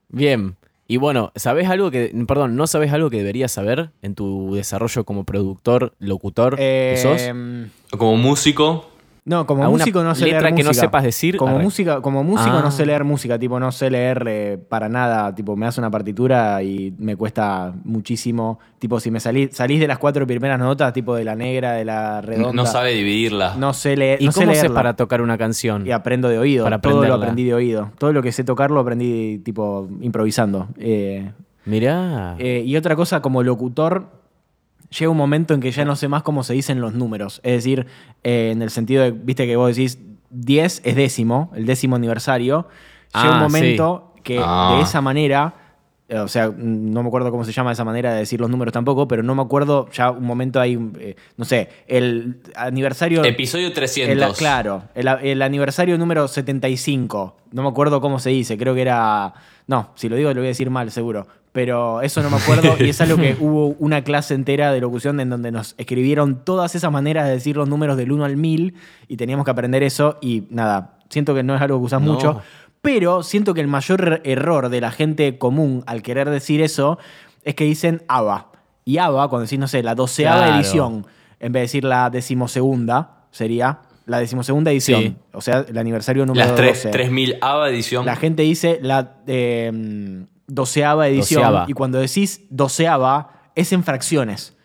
[0.09, 0.55] Bien.
[0.91, 2.11] Y bueno, ¿sabés algo que.
[2.27, 7.21] Perdón, ¿no sabés algo que deberías saber en tu desarrollo como productor, locutor que sos?
[7.21, 8.88] Eh, Como músico.
[9.29, 10.85] No, como ¿Alguna músico no sé letra leer que no música.
[10.87, 11.37] sepas decir?
[11.37, 11.63] Como Arre.
[11.63, 12.61] música, como músico Ah.
[12.63, 15.91] no sé leer música, tipo no sé leer eh, para nada, tipo me hace una
[15.91, 20.91] partitura y me cuesta muchísimo, tipo si me salís, salís de las cuatro primeras notas,
[20.93, 23.53] tipo de la negra, de la redonda, No sabe dividirla.
[23.55, 24.75] no sé leer, ¿Y no sé cómo haces leerla.
[24.75, 25.85] para tocar una canción?
[25.85, 28.71] y aprendo de oído, Para todo lo aprendí de oído, todo lo que sé tocar
[28.71, 30.69] lo aprendí tipo improvisando.
[30.79, 31.29] Eh,
[31.65, 32.35] Mirá.
[32.39, 34.07] eh, y otra cosa, como locutor,
[34.97, 37.41] llega un momento en que ya no sé más cómo se dicen los números.
[37.43, 37.85] Es decir,
[38.23, 39.99] eh, en el sentido de, viste que vos decís
[40.31, 42.67] 10 es décimo, el décimo aniversario.
[43.13, 44.75] Llega Ah, un momento que Ah.
[44.77, 45.53] de esa manera,
[46.07, 48.49] eh, o sea, mm, no me acuerdo cómo se llama esa manera de decir los
[48.49, 53.23] números tampoco, pero no me acuerdo, ya un momento hay, eh, no sé, el aniversario...
[53.23, 54.29] Episodio 300.
[54.29, 57.35] El- claro, el, el aniversario número 75.
[57.51, 59.33] No me acuerdo cómo se dice, creo que era.
[59.67, 61.27] No, si lo digo lo voy a decir mal, seguro.
[61.51, 65.19] Pero eso no me acuerdo y es algo que hubo una clase entera de locución
[65.19, 68.75] en donde nos escribieron todas esas maneras de decir los números del 1 al 1000
[69.07, 72.13] y teníamos que aprender eso y nada, siento que no es algo que usas No.
[72.13, 72.41] mucho,
[72.81, 76.99] pero siento que el mayor er- error de la gente común al querer decir eso
[77.43, 78.51] es que dicen ABA.
[78.85, 80.55] Y ABA, cuando decís, no sé, la doceava Claro.
[80.55, 81.07] edición,
[81.39, 85.01] en vez de decir la decimosegunda, sería la decimosegunda edición.
[85.01, 85.15] Sí.
[85.33, 86.89] O sea, el aniversario número Las tres- 12.
[86.91, 88.05] 3000 ABA edición.
[88.05, 91.41] La gente dice la eh, doceava edición.
[91.43, 91.65] Doceava.
[91.67, 94.55] Y cuando decís doceava, es en fracciones.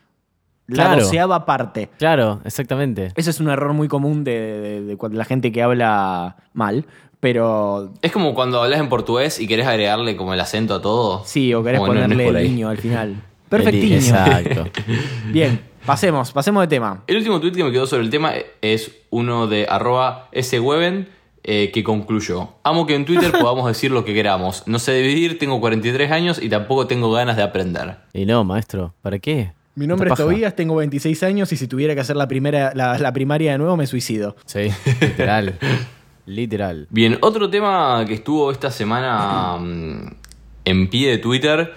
[0.66, 1.02] La Claro.
[1.02, 1.90] doceava parte.
[1.98, 3.12] Claro, exactamente.
[3.16, 6.86] Ese es un error muy común de, de- la gente que habla mal.
[7.20, 11.22] Pero Es como cuando hablas en portugués y querés agregarle como el acento a todo.
[11.24, 13.14] sí, o querés ponerle el niño al final.
[13.48, 13.96] Perfectiño.
[13.96, 14.64] Exacto.
[15.32, 17.02] Bien, pasemos, pasemos de tema.
[17.06, 21.08] El último tweet que me quedó sobre el tema es uno de arroba sweben
[21.44, 22.48] eh, que concluyó.
[22.62, 24.66] Amo que en Twitter podamos decir lo que queramos.
[24.66, 27.98] No sé dividir, tengo 43 años y tampoco tengo ganas de aprender.
[28.12, 29.52] Y no, maestro, ¿para qué?
[29.74, 30.16] Mi nombre es.
[30.16, 33.58] Tobías, tengo 26 años y si tuviera que hacer la, primera, la, la primaria de
[33.58, 34.36] nuevo me suicido.
[34.46, 35.58] Sí, literal.
[36.26, 36.86] literal.
[36.90, 40.16] Bien, otro tema que estuvo esta semana mm,
[40.64, 41.74] en pie de Twitter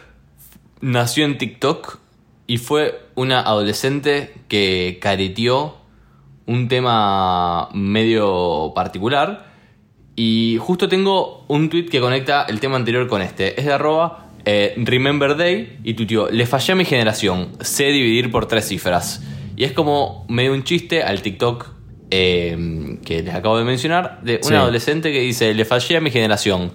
[0.79, 1.99] nació en TikTok
[2.45, 5.77] y fue una adolescente que careteó
[6.45, 9.45] un tema medio particular.
[10.19, 13.57] Y justo tengo un tweet que conecta el tema anterior con este.
[13.59, 18.31] Es de arroba eh, Remember Day y tuiteó, le fallé a mi generación, sé dividir
[18.31, 19.21] por tres cifras.
[19.55, 21.67] Y es como medio un chiste al TikTok
[22.09, 24.53] eh, que les acabo de mencionar, de Sí.
[24.55, 26.71] adolescente que dice, le fallé a mi generación.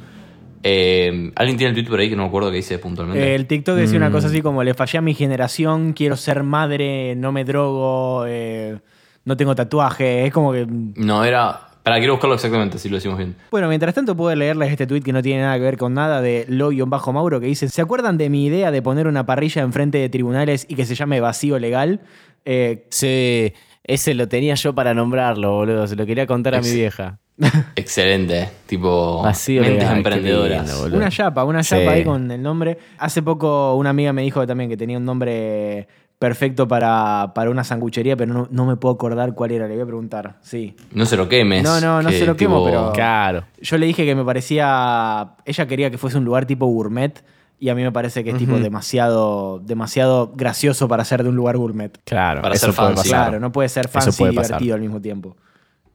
[0.62, 3.34] Eh, ¿Alguien tiene el tweet por ahí que no me acuerdo qué dice puntualmente?
[3.34, 4.12] El TikTok decía una Mm.
[4.12, 8.78] cosa así como, le fallé a mi generación, quiero ser madre, no me drogo, eh,
[9.24, 10.26] no tengo tatuaje.
[10.26, 10.64] Es como que...
[10.68, 11.68] No, era...
[11.82, 13.34] Para, quiero buscarlo exactamente, si lo decimos bien.
[13.50, 16.20] Bueno, mientras tanto puedo leerles este tweet que no tiene nada que ver con nada
[16.20, 16.46] de
[16.86, 20.08] bajo mauro que dice, ¿se acuerdan de mi idea de poner una parrilla enfrente de
[20.08, 22.00] tribunales y que se llame vacío legal?
[22.44, 23.52] Eh, Sí,
[23.84, 25.86] ese lo tenía yo para nombrarlo, boludo.
[25.88, 27.18] Se lo quería contar a mi vieja.
[27.74, 28.48] Excelente.
[28.66, 30.80] Tipo, Vacío mentes legal, emprendedoras.
[30.82, 30.96] lindo.
[30.96, 31.70] Una chapa, una Sí.
[31.70, 32.78] chapa ahí con el nombre.
[32.98, 35.88] Hace poco una amiga me dijo también que tenía un nombre
[36.22, 39.66] perfecto para, para una sanguchería, pero no, no me puedo acordar cuál era.
[39.66, 40.36] Le voy a preguntar.
[40.40, 40.76] Sí.
[40.92, 41.64] No se lo quemes.
[41.64, 43.42] No, no, no que se lo quemo, pero- Claro.
[43.60, 45.34] Yo le dije que me parecía.
[45.44, 47.24] Ella quería que fuese un lugar tipo gourmet.
[47.58, 51.34] Y a mí me parece que es tipo demasiado, demasiado gracioso para ser de un
[51.34, 51.98] lugar gourmet.
[52.04, 52.40] Claro.
[52.40, 52.94] Para eso ser fancy.
[53.10, 53.10] pasar.
[53.28, 54.60] Claro, no puede ser fancy y pasar.
[54.60, 55.36] divertido al mismo tiempo.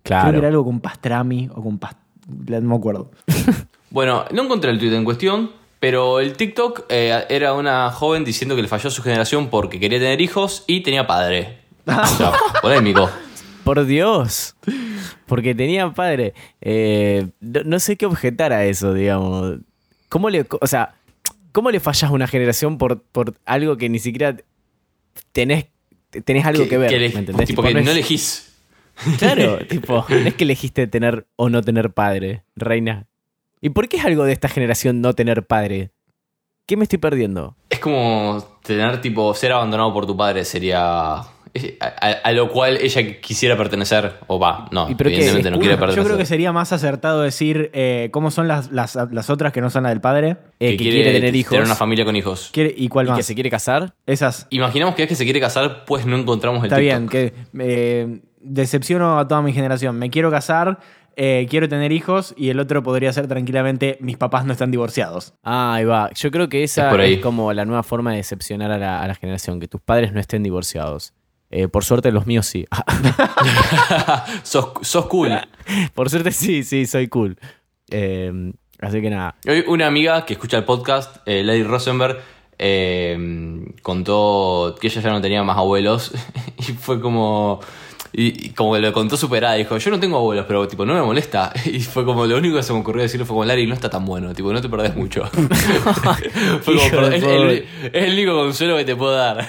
[0.04, 0.24] Claro.
[0.24, 1.98] Creo que era algo con pastrami o con past...
[2.28, 3.12] No me acuerdo.
[3.90, 8.56] Bueno, no encontré el tweet en cuestión, pero el TikTok eh, era una joven diciendo
[8.56, 11.60] que le falló a su generación porque quería tener hijos y tenía padre.
[11.88, 13.10] O sea, polémico.
[13.64, 14.56] Por Dios.
[15.26, 16.34] Porque tenía padre.
[16.62, 19.58] Eh, no, no sé qué objetar a eso, digamos.
[20.10, 20.96] ¿Cómo le, o sea,
[21.52, 24.36] ¿cómo le fallas a una generación por, por algo que ni siquiera
[25.32, 25.68] tenés,
[26.26, 26.92] tenés algo que, ver?
[26.92, 27.48] le- ¿me entendés?
[27.48, 28.54] Tipo Tipo, que no no elegís.
[29.20, 33.06] Claro, tipo, no es que elegiste tener o no tener padre, reina.
[33.62, 35.92] ¿Y por qué es algo de esta generación no tener padre?
[36.68, 37.56] ¿Qué me estoy perdiendo?
[37.70, 41.20] Es como tener, tipo, ser abandonado por tu padre sería.
[41.20, 41.26] A,
[41.80, 44.18] a- a lo cual ella quisiera pertenecer.
[44.28, 45.16] O va, no, ¿Y pero qué?
[45.16, 46.06] evidentemente no quiere Yo pertenecer.
[46.06, 49.70] creo que sería más acertado decir eh, cómo son las, las, las otras que no
[49.72, 50.38] son la del padre.
[50.60, 52.50] Eh, que, quiere, tener hijos Tener una familia con hijos.
[52.54, 53.18] Quiere- ¿Y cuál y más?
[53.18, 53.96] que se quiere casar.
[54.06, 54.46] Esas.
[54.52, 57.00] Imaginamos que es que se quiere casar, pues no encontramos el Está TikTok.
[57.00, 59.98] bien, que eh, decepciono a toda mi generación.
[59.98, 60.78] Me quiero casar,
[61.18, 65.34] eh, quiero tener hijos y el otro podría ser tranquilamente mis papás no están divorciados.
[65.44, 66.12] Ah, ahí va.
[66.14, 69.16] Yo creo que esa Es como la nueva forma de decepcionar a la, a la
[69.16, 71.14] generación, que tus padres no estén divorciados.
[71.50, 72.66] Eh, por suerte los míos sí.
[74.44, 75.32] sos, sos cool.
[75.96, 77.38] por suerte sí, sí, soy cool.
[77.90, 79.36] Eh, así que nada.
[79.48, 82.20] Hoy una amiga que escucha el podcast, eh, Lady Rosenberg,
[82.60, 86.12] eh, contó que ella ya no tenía más abuelos
[86.58, 87.60] y fue como...
[88.20, 90.96] Y, y como que lo contó superada, dijo, yo no tengo abuelos, pero tipo, no
[90.96, 91.54] me molesta.
[91.66, 93.92] Y fue como, lo único que se me ocurrió decirle fue como, Larry, no está
[93.92, 95.24] tan bueno, tipo, no te perdés mucho.
[96.62, 99.48] fue como, Hijo de "Perdón, es, el, es el único consuelo que te puedo dar.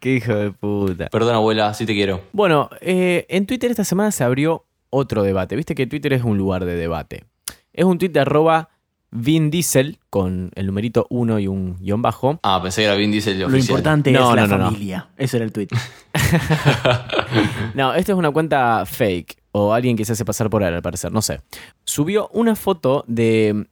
[0.00, 1.06] Qué hijo de puta.
[1.08, 2.20] Perdón, abuela, sí te quiero.
[2.32, 5.54] Bueno, eh, en Twitter esta semana se abrió otro debate.
[5.54, 7.24] Viste que Twitter es un lugar de debate.
[7.72, 8.70] Es un tweet de arroba
[9.10, 12.38] Vin Diesel con el numerito 1 y un guion bajo.
[12.42, 13.70] Ah, pensé que era Vin Diesel el Lo oficial.
[13.70, 14.64] importante No, es la no, no.
[14.66, 15.08] familia.
[15.16, 15.68] Ese era el tweet.
[17.74, 20.82] No, esta es una cuenta fake o alguien que se hace pasar por él, al
[20.82, 21.40] parecer, no sé.
[21.84, 23.66] Subió una foto de...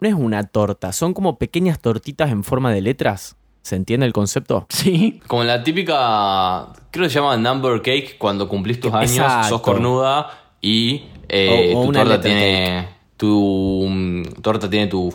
[0.00, 3.36] No es una torta, son como pequeñas tortitas en forma de letras.
[3.62, 4.66] ¿Se entiende el concepto?
[4.68, 5.20] Sí.
[5.26, 9.48] Como la típica, creo que se llama number cake, cuando cumplís tus años, Exacto.
[9.48, 15.14] sos cornuda y eh, O- o tu una torta tiene tu mm, torta tiene tu,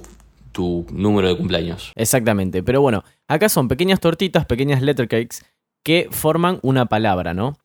[0.52, 1.92] tu número de cumpleaños.
[1.96, 5.46] Exactamente, pero bueno, acá son pequeñas tortitas, pequeñas letter cakes
[5.84, 7.58] que forman una palabra, ¿no?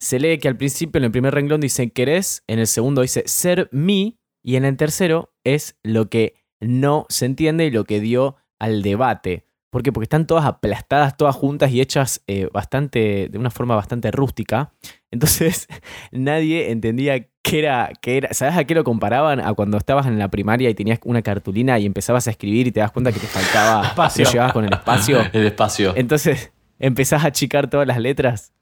[0.00, 3.22] Se lee que al principio en el primer renglón dice querés, en el segundo dice
[3.26, 8.00] ser mi y en el tercero es lo que no se entiende y lo que
[8.00, 9.46] dio al debate.
[9.70, 9.92] ¿Por qué?
[9.92, 14.72] Porque están todas aplastadas, todas juntas y hechas eh, bastante, de una forma bastante rústica.
[15.10, 15.68] Entonces
[16.10, 18.32] nadie entendía qué era, qué era.
[18.32, 19.40] ¿Sabes a qué lo comparaban?
[19.40, 22.72] A cuando estabas en la primaria y tenías una cartulina y empezabas a escribir y
[22.72, 24.24] te das cuenta que te faltaba Espacio.
[24.30, 25.20] Llevabas con el espacio.
[25.32, 25.92] El espacio.
[25.96, 28.52] Entonces empezás a achicar todas las letras.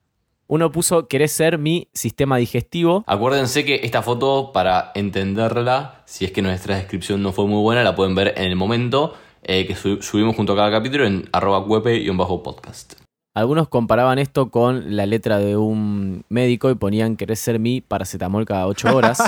[0.51, 3.05] Uno puso, querés ser mi sistema digestivo.
[3.07, 7.83] Acuérdense que esta foto, para entenderla, si es que nuestra descripción no fue muy buena,
[7.85, 11.29] la pueden ver en el momento eh, que su- subimos junto a cada capítulo en
[11.33, 12.95] arroba podcast
[13.39, 18.45] Algunos comparaban esto con la letra de un médico y ponían, querés ser mi paracetamol
[18.45, 19.19] cada 8 horas.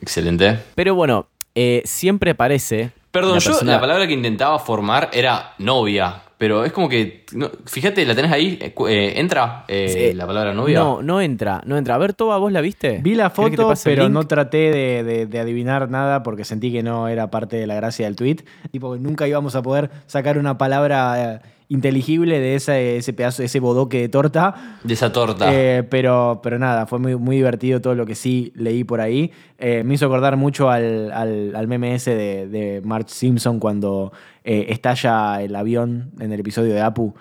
[0.00, 0.58] Excelente.
[0.74, 2.92] Pero bueno, eh, siempre parece...
[3.10, 7.24] Perdón, la yo persona- la palabra que intentaba formar era novia, pero es como que,
[7.32, 10.14] no, fíjate, la tenés ahí, eh, eh, entra eh, Sí.
[10.14, 10.78] la palabra novia.
[10.80, 11.94] No, no entra, no entra.
[11.94, 12.98] A ver, Toba, ¿vos la viste?
[13.02, 16.44] Vi la ¿Querés que te foto, pero no traté de, de- de adivinar nada porque
[16.44, 18.44] sentí que no era parte de la gracia del tweet.
[18.70, 23.58] Tipo, nunca íbamos a poder sacar una palabra eh, inteligible de ese, ese pedazo, ese
[23.60, 24.78] bodoque de torta.
[24.84, 25.48] De esa torta.
[25.52, 29.32] Eh, pero, pero nada, fue muy, muy divertido todo lo que sí leí por ahí.
[29.58, 34.12] Eh, me hizo acordar mucho al, al, al meme ese de, de Marge Simpson cuando
[34.44, 37.14] eh, estalla el avión en el episodio de Apu.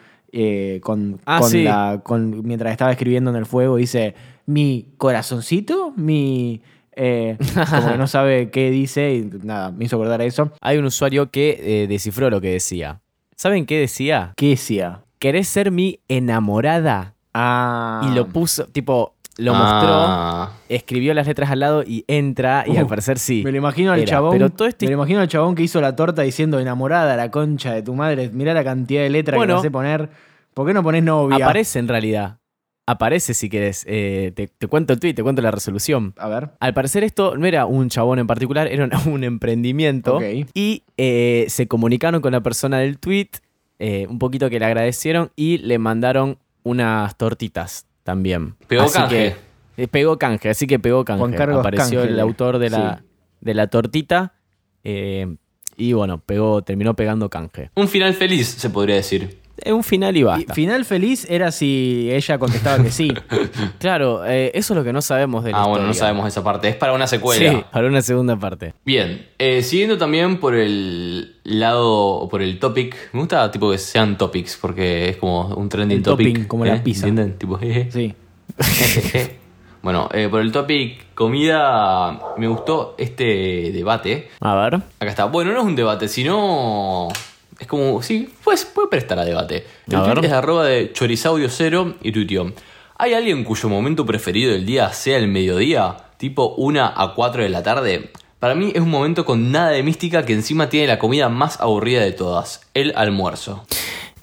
[0.81, 1.63] con, Ah, con sí.
[1.63, 4.13] la, con- mientras estaba escribiendo en el fuego, dice:
[4.45, 6.61] Mi corazoncito, mi.
[6.95, 7.37] eh,
[7.69, 10.51] como que no sabe qué dice y nada, me hizo acordar a eso.
[10.61, 13.01] Hay un usuario que eh, descifró lo que decía.
[13.35, 14.33] ¿Saben qué decía?
[14.37, 15.01] ¿Qué decía?
[15.19, 17.13] ¿Querés ser mi enamorada?
[17.33, 18.01] Ah.
[18.09, 20.49] Y lo puso, tipo, lo Ah.
[20.53, 23.41] mostró, escribió las letras al lado y entra, y Uh, al parecer sí.
[23.43, 24.31] Me lo imagino al Era, chabón.
[24.31, 27.29] pero todo este- Me lo imagino al chabón que hizo la torta diciendo enamorada, la
[27.31, 28.29] concha de tu madre.
[28.31, 29.51] Mirá la cantidad de letras Bueno.
[29.51, 30.09] que me hace poner.
[30.53, 31.43] ¿Por qué no pones novia?
[31.45, 32.37] Aparece en realidad.
[32.87, 33.83] Aparece si querés.
[33.87, 36.13] Eh, te, te cuento el tweet, te cuento la resolución.
[36.17, 36.49] A ver.
[36.59, 40.17] Al parecer esto no era un chabón en particular, era un- un emprendimiento.
[40.17, 40.23] Ok.
[40.53, 43.29] Y eh, se comunicaron con la persona del tweet,
[43.79, 48.55] eh, un poquito que le agradecieron y le mandaron unas tortitas también.
[48.67, 49.35] Pegó Así canje.
[49.77, 51.19] que- eh, pegó canje, así que pegó canje.
[51.19, 53.05] Juan Carlos Apareció Canje, el autor de la, sí.
[53.41, 54.33] de la tortita
[54.85, 55.35] eh,
[55.75, 57.71] y bueno, pegó, terminó pegando canje.
[57.75, 59.39] Un final feliz, se podría decir.
[59.57, 60.53] Es un final y Y basta.
[60.53, 63.13] final feliz era si ella contestaba que sí.
[63.79, 66.43] claro, eh, eso es lo que no sabemos de la Ah, bueno, no sabemos esa
[66.43, 66.67] parte.
[66.69, 67.51] Es para una secuela.
[67.51, 68.73] Sí, para una segunda parte.
[68.85, 74.17] Bien, eh, siguiendo también por el lado, por el topic, me gusta tipo que sean
[74.17, 76.27] topics, porque es como un trending El topic.
[76.27, 76.81] topping, como la ¿eh?
[76.83, 77.07] pizza.
[77.07, 77.37] ¿Entienden?
[77.37, 77.89] Tipo, jeje.
[77.91, 78.13] Sí.
[79.85, 84.29] Bueno, eh, por el topic comida, me gustó este debate.
[84.39, 84.73] A ver.
[84.77, 85.25] Acá está.
[85.25, 87.09] Bueno, no es un debate, sino.
[87.59, 88.01] Es como.
[88.01, 89.65] Sí, pues, puede prestar a debate.
[89.87, 90.25] El A tweet ver.
[90.25, 92.51] es de arroba de chorisaudio cero y tuiteó.
[92.97, 95.97] ¿Hay alguien cuyo momento preferido del día sea el mediodía?
[96.17, 98.11] Tipo 1 a 4 de la tarde.
[98.39, 101.59] Para mí es un momento con nada de mística que encima tiene la comida más
[101.59, 103.65] aburrida de todas: el almuerzo.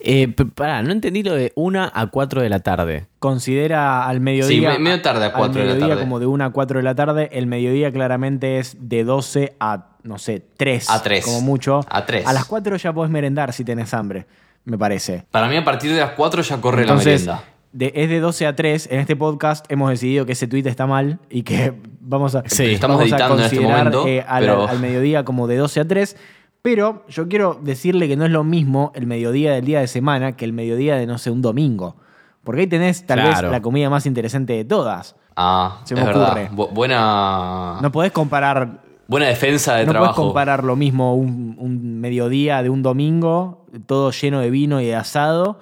[0.05, 3.07] Eh, pará, no entendí lo de 1 a 4 de la tarde.
[3.21, 4.73] Considera al mediodía.
[4.73, 6.03] Sí, me- medio tarde a al 4 de la mediodía tarde.
[6.03, 7.29] como de 1 a 4 de la tarde.
[7.33, 10.91] El mediodía claramente es de 12 a, no sé, 3.
[10.91, 11.25] A 3.
[11.25, 11.81] Como mucho.
[11.88, 12.27] A 3.
[12.27, 14.27] A las 4 ya podés merendar si tenés hambre,
[14.65, 15.25] me parece.
[15.31, 17.53] Para mí, a partir de las 4 ya corre Entonces, la merienda.
[17.73, 18.88] de- es de 12 a 3.
[18.91, 22.73] En este podcast hemos decidido que ese tweet está mal y que vamos a, Sí.
[22.73, 25.57] Estamos vamos a editando en este considerar, momento, eh, al, pero- al mediodía como de
[25.59, 26.17] 12 a 3.
[26.62, 30.37] Pero yo quiero decirle que no es lo mismo el mediodía del día de semana
[30.37, 31.96] que el mediodía de, no sé, un domingo.
[32.44, 33.48] Porque ahí tenés tal Claro.
[33.48, 35.16] vez la comida más interesante de todas.
[35.37, 36.27] Ah, Se es me verdad.
[36.29, 36.51] ocurre.
[36.53, 40.22] Bu- buena, No podés comparar, buena defensa de no podés trabajo.
[40.22, 44.94] comparar lo mismo un, un mediodía de un domingo, todo lleno de vino y de
[44.94, 45.59] asado,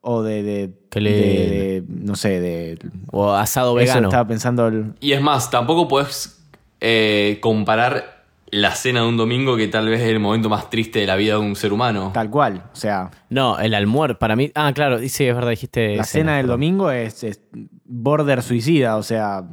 [0.00, 1.48] o de, de, Que le- de-
[1.80, 2.78] de- no sé, de
[3.10, 4.08] O asado Eso vegano.
[4.08, 6.42] estaba pensando el- Y es más, tampoco podés
[6.80, 8.17] eh, comparar
[8.50, 11.16] la cena de un domingo, que tal vez es el momento más triste de la
[11.16, 12.10] vida de un ser humano.
[12.14, 12.64] tal cual.
[12.72, 14.50] O sea, No, el almuerzo, para mí.
[14.54, 15.96] Ah, claro, sí, es verdad, dijiste.
[15.96, 17.40] la cena del domingo es, es
[17.84, 19.44] border suicida, o sea,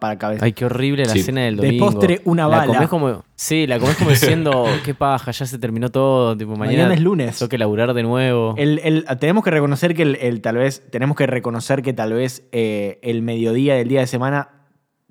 [0.00, 0.44] para cabeza.
[0.44, 1.22] Ay, qué horrible la Sí.
[1.22, 1.86] cena del De domingo.
[1.86, 2.66] postre, una La bala.
[2.74, 6.36] comés como, sí, la comés como diciendo, qué paja, ya se terminó todo.
[6.36, 7.38] Tipo, mañana, Mañana es lunes.
[7.38, 8.54] Tengo que laburar de nuevo.
[8.58, 12.12] El- el- tenemos que reconocer que el, el tal vez, tenemos que reconocer que tal
[12.12, 14.50] vez eh, el mediodía del día de semana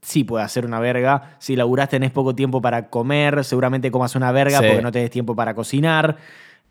[0.08, 1.36] sí puede hacer una verga.
[1.40, 4.66] Si laburás tenés poco tiempo para comer, seguramente comas una verga Sí.
[4.68, 6.16] porque no tenés tiempo para cocinar.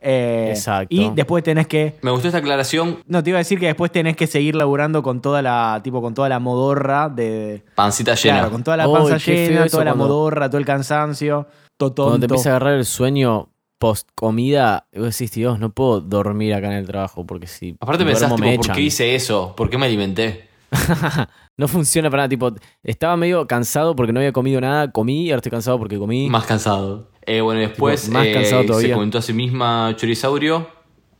[0.00, 0.94] Eh, Exacto.
[0.94, 1.96] Y después tenés que.
[2.02, 2.98] Me gustó esta aclaración.
[3.06, 6.00] No, te iba a decir que después tenés que seguir laburando con toda la, tipo,
[6.02, 7.64] con toda la modorra de.
[7.74, 8.36] Pancita llena.
[8.36, 11.46] Claro, con toda la panza llena, toda la cuando- modorra, todo el cansancio,
[11.76, 16.00] todo Cuando te empieza a agarrar el sueño post comida, vos decís, Dios, no puedo
[16.00, 17.76] dormir acá en el trabajo porque si.
[17.80, 19.54] Aparte pensás, me tipo, ¿por qué hice eso?
[19.56, 20.48] ¿Por qué me alimenté?
[21.56, 22.28] no funciona para nada.
[22.28, 25.98] Tipo, estaba medio cansado porque no había comido nada, comí y ahora estoy cansado porque
[25.98, 26.28] comí.
[26.28, 27.08] Más cansado.
[27.22, 28.94] Eh, bueno, después Tipo, más eh, cansado se todavía.
[28.94, 30.68] comentó a sí misma Chorisaurio.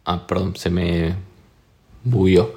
[0.04, 1.14] Ah, perdón, se me
[2.04, 2.54] bugueó.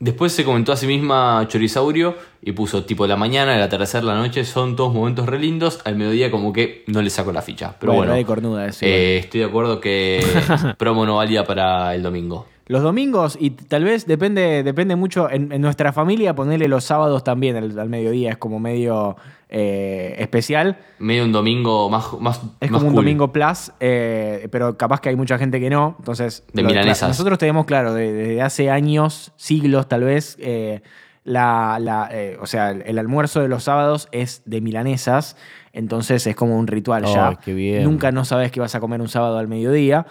[0.00, 4.14] Después se comentó a sí misma Chorisaurio y puso tipo la mañana, el atardecer, la
[4.14, 5.80] noche, son todos momentos re lindos.
[5.84, 7.76] Al mediodía como que no le saco la ficha.
[7.78, 10.24] Pero Bueno, bueno, de cornuda eso, eh, estoy de acuerdo que
[10.78, 12.46] promo no valía para el domingo.
[12.70, 17.24] Los domingos, y tal vez depende, depende mucho, en, en nuestra familia ponerle los sábados
[17.24, 19.16] también al, al mediodía, es como medio
[19.48, 20.78] eh, especial.
[21.00, 25.08] Medio un domingo más, más Es más como un domingo plus, eh, pero capaz que
[25.08, 25.96] hay mucha gente que no.
[25.98, 27.08] Entonces, De milanesas.
[27.08, 30.80] nosotros tenemos, claro, de- desde hace años, siglos tal vez, eh,
[31.24, 35.36] la, la, eh, o sea, el, el almuerzo de los sábados es de milanesas.
[35.72, 37.38] Entonces es como un ritual ya.
[37.44, 37.84] qué bien.
[37.84, 40.04] Nunca no sabes que vas a comer un sábado al mediodía.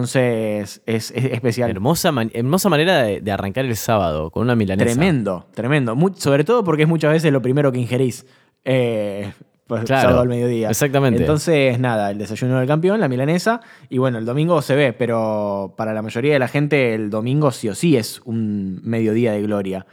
[0.00, 1.68] Entonces es, es especial.
[1.70, 4.90] Hermosa, man- hermosa manera de, de arrancar el sábado con una milanesa.
[4.94, 5.96] Tremendo, tremendo.
[6.16, 8.24] Sobre todo porque es muchas veces lo primero que ingerís.
[8.64, 9.32] Eh,
[9.66, 10.70] pues, Claro, sábado al mediodía.
[10.70, 11.20] exactamente.
[11.20, 13.60] Entonces, nada, el desayuno del campeón, la milanesa.
[13.88, 17.50] Y bueno, el domingo se ve, pero para la mayoría de la gente, el domingo
[17.50, 19.86] sí o sí es un mediodía de gloria.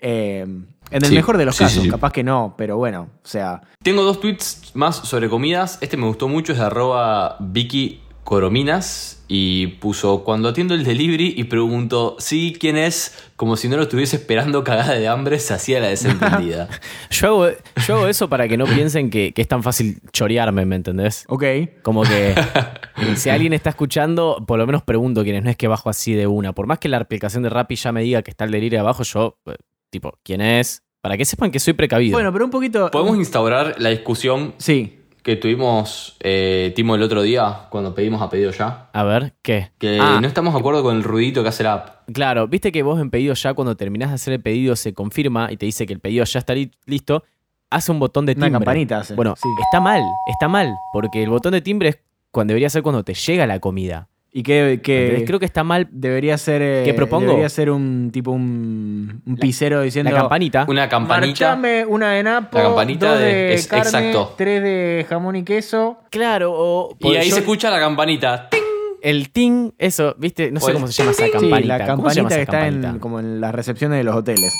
[0.00, 1.88] Eh, en el Sí, mejor de los sí, casos, sí.
[1.90, 5.78] capaz que no, pero bueno, o sea, Tengo dos tweets más sobre comidas.
[5.80, 9.16] Este me gustó mucho, es de arroba Vicky Corominas.
[9.30, 13.14] Y puso, cuando atiendo el delivery y pregunto, sí, ¿quién es?
[13.36, 16.68] Como si no lo estuviese esperando cagada de hambre, se hacía la desentendida.
[17.10, 17.48] Yo hago,
[17.86, 21.24] yo hago eso para que no piensen que, que es tan fácil chorearme, ¿me entendés?
[21.28, 21.44] ok.
[21.82, 22.34] Como que
[23.16, 26.14] si alguien está escuchando, por lo menos pregunto quién es, no es que bajo así
[26.14, 26.54] de una.
[26.54, 29.02] Por más que la aplicación de Rappi ya me diga que está el delirio abajo,
[29.02, 29.56] yo, eh,
[29.90, 30.82] tipo, ¿quién es?
[31.00, 32.14] Para que sepan que soy precavido.
[32.16, 32.90] Bueno, pero un poquito.
[32.90, 34.94] Podemos instaurar la discusión Sí.
[35.22, 38.88] que tuvimos, eh, Timo, el otro día, cuando pedimos a pedido ya.
[38.92, 39.70] A ver, ¿qué?
[39.78, 42.10] Que Ah, no estamos de acuerdo con el ruidito que hace la app.
[42.12, 45.48] Claro, viste que vos en pedido ya, cuando terminás de hacer el pedido, se confirma
[45.52, 47.24] y te dice que el pedido ya está li- listo.
[47.70, 48.52] Hace un botón de Una timbre.
[48.60, 49.48] campanita hace, Bueno, sí.
[49.62, 50.74] está mal, está mal.
[50.92, 51.98] Porque el botón de timbre es
[52.30, 54.08] cuando debería ser cuando te llega la comida.
[54.30, 55.24] Y que, que.
[55.26, 56.60] Creo que está mal debería ser.
[56.62, 57.26] eh, ¿Qué propongo?
[57.28, 60.10] Debería ser un tipo un, un pisero diciendo.
[60.12, 60.66] la campanita.
[60.68, 61.26] Una campanita.
[61.56, 64.34] Marchame una de napo, La campanita dos de, de- es- carne, exacto.
[64.36, 65.98] tres de jamón y queso.
[66.10, 66.96] Claro, o.
[67.00, 68.48] Y ahí yo- se escucha la campanita.
[68.50, 68.60] ¡Ting!
[69.00, 71.78] El ting, eso, viste, no sé el cómo se llama esa Sí, campanita.
[71.78, 74.52] la ¿Cómo se llama campanita que está en, como en las recepciones de los hoteles.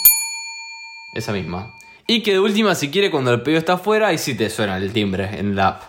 [1.15, 1.75] Esa misma.
[2.07, 4.77] Y que de última, si quiere, cuando el pedido está afuera, ahí sí te suena
[4.79, 5.83] el timbre en la app.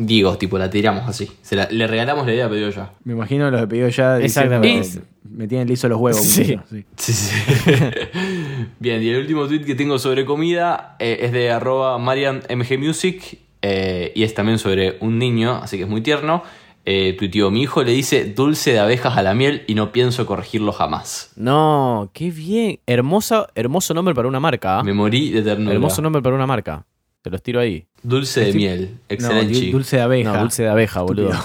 [0.00, 1.28] Digo, tipo, la tiramos así.
[1.42, 2.92] Se la- le regalamos la idea a pedido ya.
[3.04, 5.00] Me imagino los de pedido ya Exactamente.
[5.28, 6.22] me tienen liso los huevos.
[6.22, 6.56] Sí.
[6.70, 6.84] sí.
[6.96, 7.34] Sí, sí.
[8.78, 14.12] Bien, y el último tweet que tengo sobre comida eh, es de arroba marianmgmusic eh,
[14.14, 16.42] y es también sobre un niño, así que es muy tierno.
[16.90, 20.24] Eh, tuiteó, mi hijo le dice dulce de abejas a la miel y no pienso
[20.24, 21.32] corregirlo jamás.
[21.36, 22.78] No, qué bien.
[22.86, 24.78] Hermoso, hermoso nombre para una marca.
[24.78, 24.82] ¿ah?
[24.84, 25.74] Me morí de ternura.
[25.74, 26.86] Hermoso nombre para una marca.
[27.28, 27.84] Te los tiro ahí.
[28.02, 29.52] Dulce de miel, excelente.
[29.52, 30.32] dul- dulce de abeja.
[30.32, 31.30] No, dulce de abeja, boludo.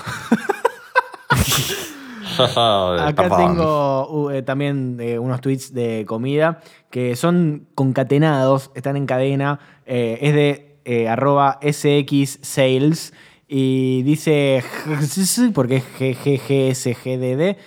[2.38, 9.06] Acá tengo uh, eh, también eh, unos tweets de comida que son concatenados, están en
[9.06, 9.60] cadena.
[9.86, 13.14] eh, es de eh, arroba SX Sales
[13.48, 14.64] y dice,
[15.54, 17.58] porque es GGGSGDD,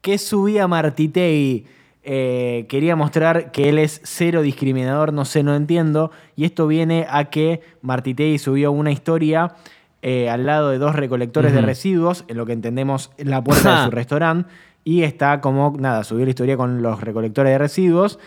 [0.00, 1.66] que subía Martitei.
[2.04, 6.10] Eh, quería mostrar que él es cero discriminador, no sé, no entiendo.
[6.36, 9.54] Y esto viene a que Martitei subió una historia
[10.02, 13.80] eh, al lado de dos recolectores de residuos, en lo que entendemos en la puerta
[13.80, 14.50] de su restaurante.
[14.84, 18.18] Y está como, nada, subió la historia con los recolectores de residuos.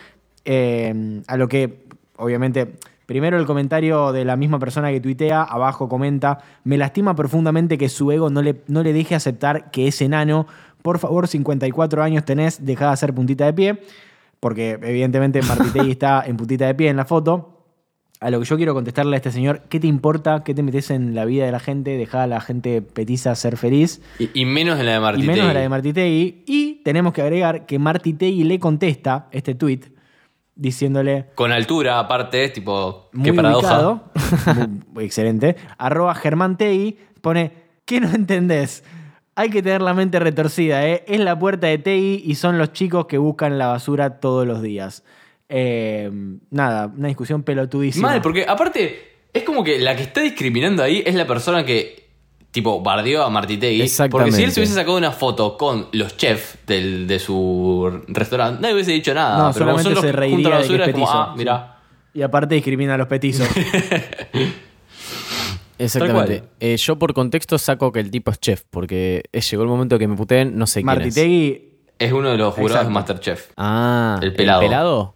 [0.44, 1.84] eh, a lo que,
[2.16, 2.74] obviamente,
[3.08, 7.88] primero el comentario de la misma persona que tuitea, abajo comenta, me lastima profundamente que
[7.88, 10.46] su ego no le, no le deje aceptar que es enano.
[10.82, 13.82] Por favor, 54 años tenés, deja de hacer puntita de pie.
[14.40, 17.54] Porque evidentemente Martitei está en puntita de pie en la foto.
[18.20, 20.42] A lo que yo quiero contestarle a este señor, ¿qué te importa?
[20.42, 21.96] ¿Qué te metes en la vida de la gente?
[21.96, 24.00] Deja a la gente petiza ser feliz.
[24.18, 26.42] Y, y menos en la de Martí Y menos de la de Martitei.
[26.46, 29.80] Y tenemos que agregar que Martitei le contesta este tweet
[30.56, 33.66] diciéndole Con altura, aparte, tipo, muy qué paradoja.
[33.66, 34.02] ubicado,
[34.92, 37.52] muy- excelente, arroba Germán Tei, pone,
[37.84, 38.82] ¿qué no entendés?
[39.38, 41.04] Hay que tener la mente retorcida, ¿eh?
[41.06, 44.60] Es la puerta de Tei y son los chicos que buscan la basura todos los
[44.62, 45.04] días.
[45.48, 46.10] Eh,
[46.50, 48.08] nada, una discusión pelotudísima.
[48.08, 52.08] Mal, porque aparte, es como que la que está discriminando ahí es la persona que,
[52.50, 53.88] tipo, bardeó a Martitegui.
[54.10, 58.60] Porque si él se hubiese sacado una foto con los chefs del, de su restaurante,
[58.60, 59.38] nadie hubiese dicho nada.
[59.38, 61.78] No, pero solamente se reiría de que es como, ah, mira.
[62.12, 63.48] Y aparte discrimina a los petizos.
[65.78, 66.44] Exactamente.
[66.60, 69.98] Eh, yo por contexto saco que el tipo es chef, porque eh, llegó el momento
[69.98, 70.96] que me puteen, no sé quién es.
[70.96, 72.88] Martitegui, Es uno de los jurados Exacto.
[72.88, 73.50] de Masterchef.
[73.56, 74.60] Ah, El pelado.
[74.62, 75.14] ¿El pelado?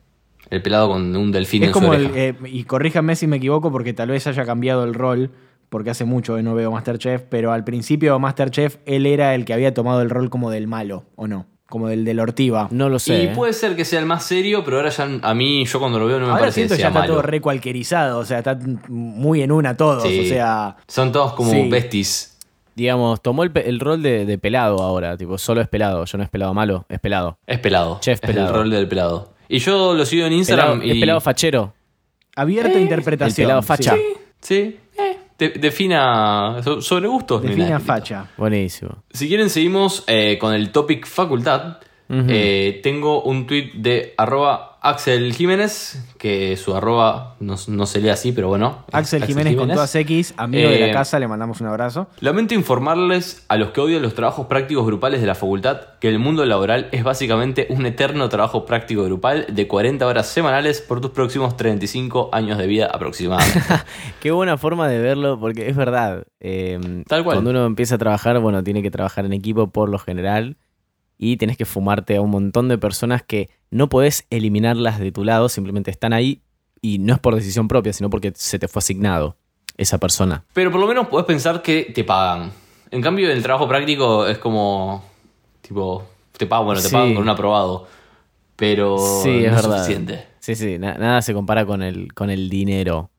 [0.50, 3.36] El pelado con un delfín es en su como el, eh, y corríjame si me
[3.38, 5.30] equivoco porque tal vez haya cambiado el rol,
[5.70, 9.44] porque hace mucho que no veo Masterchef, pero al principio de Masterchef él era el
[9.46, 11.46] que había tomado el rol como del malo, ¿o no?
[11.72, 12.68] Como del del ortiva.
[12.70, 13.14] No lo sé.
[13.22, 13.32] y eh.
[13.34, 16.04] puede ser que sea el más serio, pero ahora ya a mí, yo cuando lo
[16.04, 17.14] veo no me Ahora parece siento que sea ya está malo.
[17.14, 18.58] todo re cualquierizado, o sea, está
[18.88, 20.20] muy en una todos, Sí.
[20.20, 20.76] o sea...
[20.86, 21.70] Son todos como Sí.
[21.70, 22.36] besties.
[22.74, 26.04] Digamos, tomó el, el rol de, de pelado ahora, tipo, solo es pelado.
[26.04, 27.38] Yo no es pelado malo, es pelado.
[27.46, 27.96] Es pelado.
[28.02, 28.48] Chef es pelado.
[28.48, 29.32] el rol del pelado.
[29.48, 30.90] Y yo lo sigo en Instagram Pelado- y...
[30.90, 31.72] Es pelado fachero.
[32.36, 33.30] Abierta interpretación.
[33.44, 33.94] el pelado facha.
[33.94, 34.02] sí.
[34.40, 35.16] Sí, eh,
[35.48, 37.42] de- defina so- sobre gustos.
[37.42, 38.26] Defina facha.
[38.36, 39.02] Buenísimo.
[39.12, 41.78] Si quieren seguimos eh, con el topic facultad.
[42.28, 48.08] Eh, tengo un tweet de arroba Axel Jiménez, que su arroba no, no se lee
[48.10, 48.84] así, pero bueno.
[48.92, 52.08] Axel Jiménez con todas X, amigo de Eh, la casa, le mandamos un abrazo.
[52.20, 56.18] Lamento informarles a los que odian los trabajos prácticos grupales de la facultad que el
[56.18, 61.12] mundo laboral es básicamente un eterno trabajo práctico grupal de 40 horas semanales por tus
[61.12, 63.60] próximos 35 años de vida aproximadamente.
[64.20, 66.24] Qué buena forma de verlo, porque es verdad.
[66.40, 67.36] eh, Tal cual.
[67.36, 70.56] Cuando uno empieza a trabajar, bueno, tiene que trabajar en equipo por lo general.
[71.24, 75.22] Y tenés que fumarte a un montón de personas que no podés eliminarlas de tu
[75.22, 76.42] lado, simplemente están ahí.
[76.80, 79.36] Y no es por decisión propia, sino porque se te fue asignado
[79.76, 80.44] esa persona.
[80.52, 82.50] Pero por lo menos podés pensar que te pagan.
[82.90, 85.04] En cambio, el trabajo práctico es como.
[85.60, 86.04] Tipo,
[86.36, 86.92] te pagan, bueno, te Sí.
[86.92, 87.86] pagan con un aprobado.
[88.56, 89.76] Pero Sí, es verdad.
[89.78, 90.26] suficiente.
[90.40, 93.10] Sí, sí, na- nada se compara con el, con el dinero.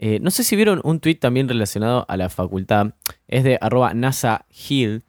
[0.00, 2.88] Eh, no sé si vieron un tweet también relacionado a la facultad.
[3.28, 5.04] Es de arroba NASA Hill.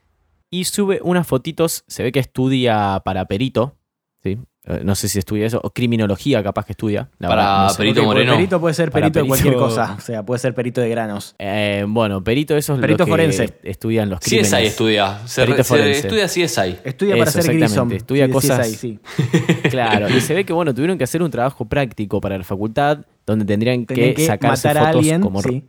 [0.51, 1.83] Y sube unas fotitos.
[1.87, 3.77] Se ve que estudia para perito.
[4.21, 4.37] ¿sí?
[4.65, 5.59] Eh, No sé si estudia eso.
[5.63, 7.09] O criminología, capaz que estudia.
[7.19, 7.77] la Para verdad, no sé.
[7.77, 8.33] perito moreno.
[8.33, 9.95] Perito puede ser Para perito de cualquier perito- cosa.
[9.97, 11.35] O sea, puede ser perito de granos.
[11.39, 13.57] Eh, bueno, perito, eso es Perito lo que forense.
[13.63, 14.51] estudian los crímenes.
[14.51, 15.19] CSI estudia.
[15.25, 15.99] Se, Perito se forense.
[16.07, 16.77] estudia CSI.
[16.83, 17.63] Estudia para Eso, ser.
[17.93, 18.99] Estudia Sí, cosas- ahí, sí.
[19.71, 23.05] Claro, y se ve que bueno, tuvieron que hacer un trabajo práctico para la facultad
[23.25, 25.21] donde tendrían que, que sacarse matar a fotos alguien.
[25.21, 25.63] como sí.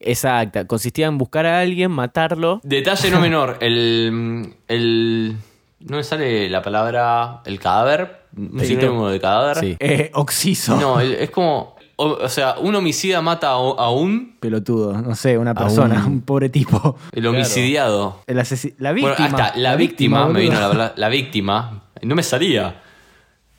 [0.00, 2.60] Exacta, consistía en buscar a alguien, matarlo.
[2.64, 5.36] Detalle no menor, el, el...
[5.80, 7.40] No me sale la palabra...
[7.44, 8.20] El cadáver.
[8.36, 9.56] Un sinónimo de cadáver.
[9.58, 9.76] Sí.
[9.80, 10.76] Eh, oxiso.
[10.80, 11.76] No, el- es como...
[11.96, 14.36] O, o sea, un homicida mata a, a un...
[14.40, 14.92] Pelotudo.
[15.02, 15.96] No sé, una persona.
[16.06, 16.96] un- Un, pobre tipo.
[17.12, 18.22] El homicidiado.
[18.26, 19.26] El asesi- la Bueno, víctima.
[19.44, 20.92] hasta la, víctima, me vino la palabra...
[20.96, 21.82] La víctima.
[22.02, 22.80] No me salía.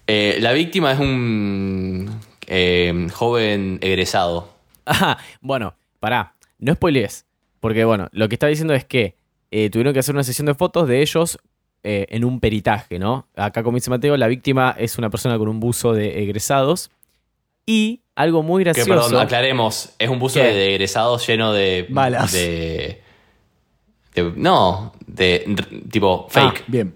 [0.08, 4.50] Eh, la víctima es un eh, joven egresado.
[4.86, 7.26] Ajá, bueno, pará, no spoilees.
[7.62, 9.16] Porque bueno, lo que está diciendo es que
[9.52, 11.38] eh, tuvieron que hacer una sesión de fotos de ellos
[11.84, 13.28] eh, en un peritaje, ¿no?
[13.36, 16.92] Acá como dice Mateo, la víctima es una persona con un buzo de egresados.
[17.66, 18.90] Y algo muy Que gracioso.
[18.90, 20.48] perdón, aclaremos, es un buzo ¿Qué?
[20.48, 21.86] de egresados lleno de...
[21.90, 22.32] Balas.
[22.34, 23.02] De,
[24.16, 25.56] de- no, de
[25.92, 26.64] tipo Ah, fake.
[26.68, 26.96] Bien.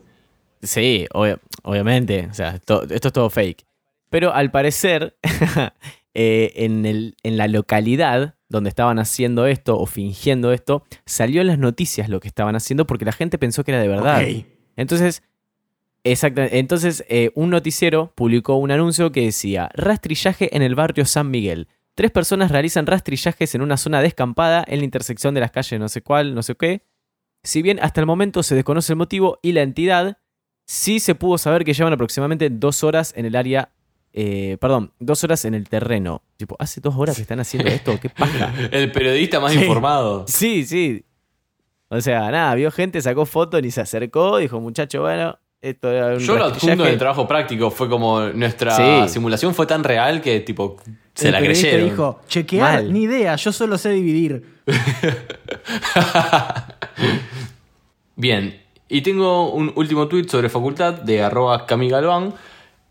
[0.64, 2.28] Sí, obvia- obviamente.
[2.30, 3.64] O sea, to- esto es todo fake.
[4.10, 5.16] Pero al parecer,
[6.14, 11.48] eh, en, el- en la localidad donde estaban haciendo esto o fingiendo esto, salió en
[11.48, 14.24] las noticias lo que estaban haciendo porque la gente pensó que era de verdad.
[14.76, 15.24] Entonces,
[16.04, 16.60] exactamente.
[16.60, 21.68] Entonces, eh, un noticiero publicó un anuncio que decía: rastrillaje en el barrio San Miguel.
[21.96, 25.88] Tres personas realizan rastrillajes en una zona descampada en la intersección de las calles no
[25.88, 26.82] sé cuál, no sé qué.
[27.44, 30.18] Si bien hasta el momento se desconoce el motivo y la entidad,
[30.66, 33.70] sí se pudo saber que llevan aproximadamente dos horas en el área.
[34.18, 36.22] Eh, perdón, dos horas en el terreno.
[36.38, 38.54] Tipo, hace dos horas que están haciendo esto, qué paja.
[38.72, 39.60] El periodista más Sí.
[39.60, 40.24] informado.
[40.28, 41.04] Sí, sí.
[41.90, 46.14] O sea, nada, vio gente, sacó foto, ni se acercó, dijo, muchacho, bueno, esto era
[46.14, 46.92] un Yo lo adjunto en rastrillaje".
[46.94, 47.70] el trabajo práctico.
[47.72, 49.14] Fue como nuestra Sí.
[49.14, 50.78] simulación fue tan real que tipo
[51.14, 51.90] se El la creyeron.
[51.90, 52.94] dijo, chequear, Mal.
[52.94, 54.46] ni idea, yo solo sé dividir.
[58.16, 62.34] Bien, y tengo un último tuit sobre facultad de arroba camigalván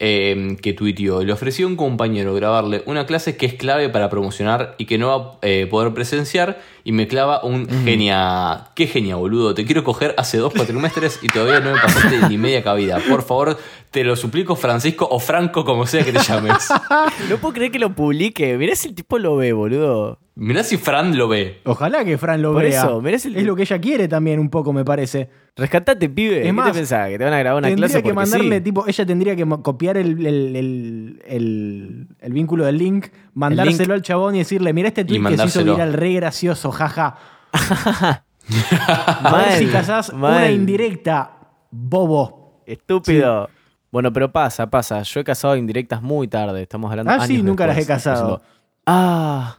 [0.00, 1.22] eh, que tuiteó.
[1.22, 4.98] Le ofreció a un compañero grabarle una clase que es clave para promocionar y que
[4.98, 8.68] no va a eh, poder presenciar y me clava un genia.
[8.74, 9.54] ¿Qué genia, boludo?
[9.54, 12.98] Te quiero coger hace dos cuatrimestres y todavía no me pasaste ni media cabida.
[13.08, 13.58] Por favor,
[13.94, 16.68] te lo suplico, Francisco o Franco, como sea que te llames.
[17.30, 18.58] No puedo creer que lo publique.
[18.58, 20.18] Mirá si el tipo lo ve, boludo.
[20.34, 21.60] Mirá si Fran lo ve.
[21.64, 22.80] Ojalá que Fran lo Por vea.
[22.82, 25.30] eso, mirá si el- Es lo que ella quiere también un poco, me parece.
[25.54, 26.40] Rescatate, pibe.
[26.40, 27.08] Es ¿Qué más, te pensás?
[27.08, 28.62] ¿Que te van a grabar una tendría clase que porque mandarle, sí?
[28.64, 34.02] tipo, ella tendría que copiar el, el- el- el- el vínculo del link, mandárselo al
[34.02, 37.14] chabón y decirle, mira este tweet que se hizo viral, re gracioso, jaja.
[38.50, 41.36] A ver si cazás una indirecta,
[41.70, 42.60] bobo.
[42.66, 43.48] Estúpido.
[43.94, 45.02] Bueno, pero pasa, pasa.
[45.02, 46.62] Yo he casado indirectas muy tarde.
[46.62, 48.42] Estamos hablando Ah, sí, nunca las he casado.
[48.84, 49.58] Ah,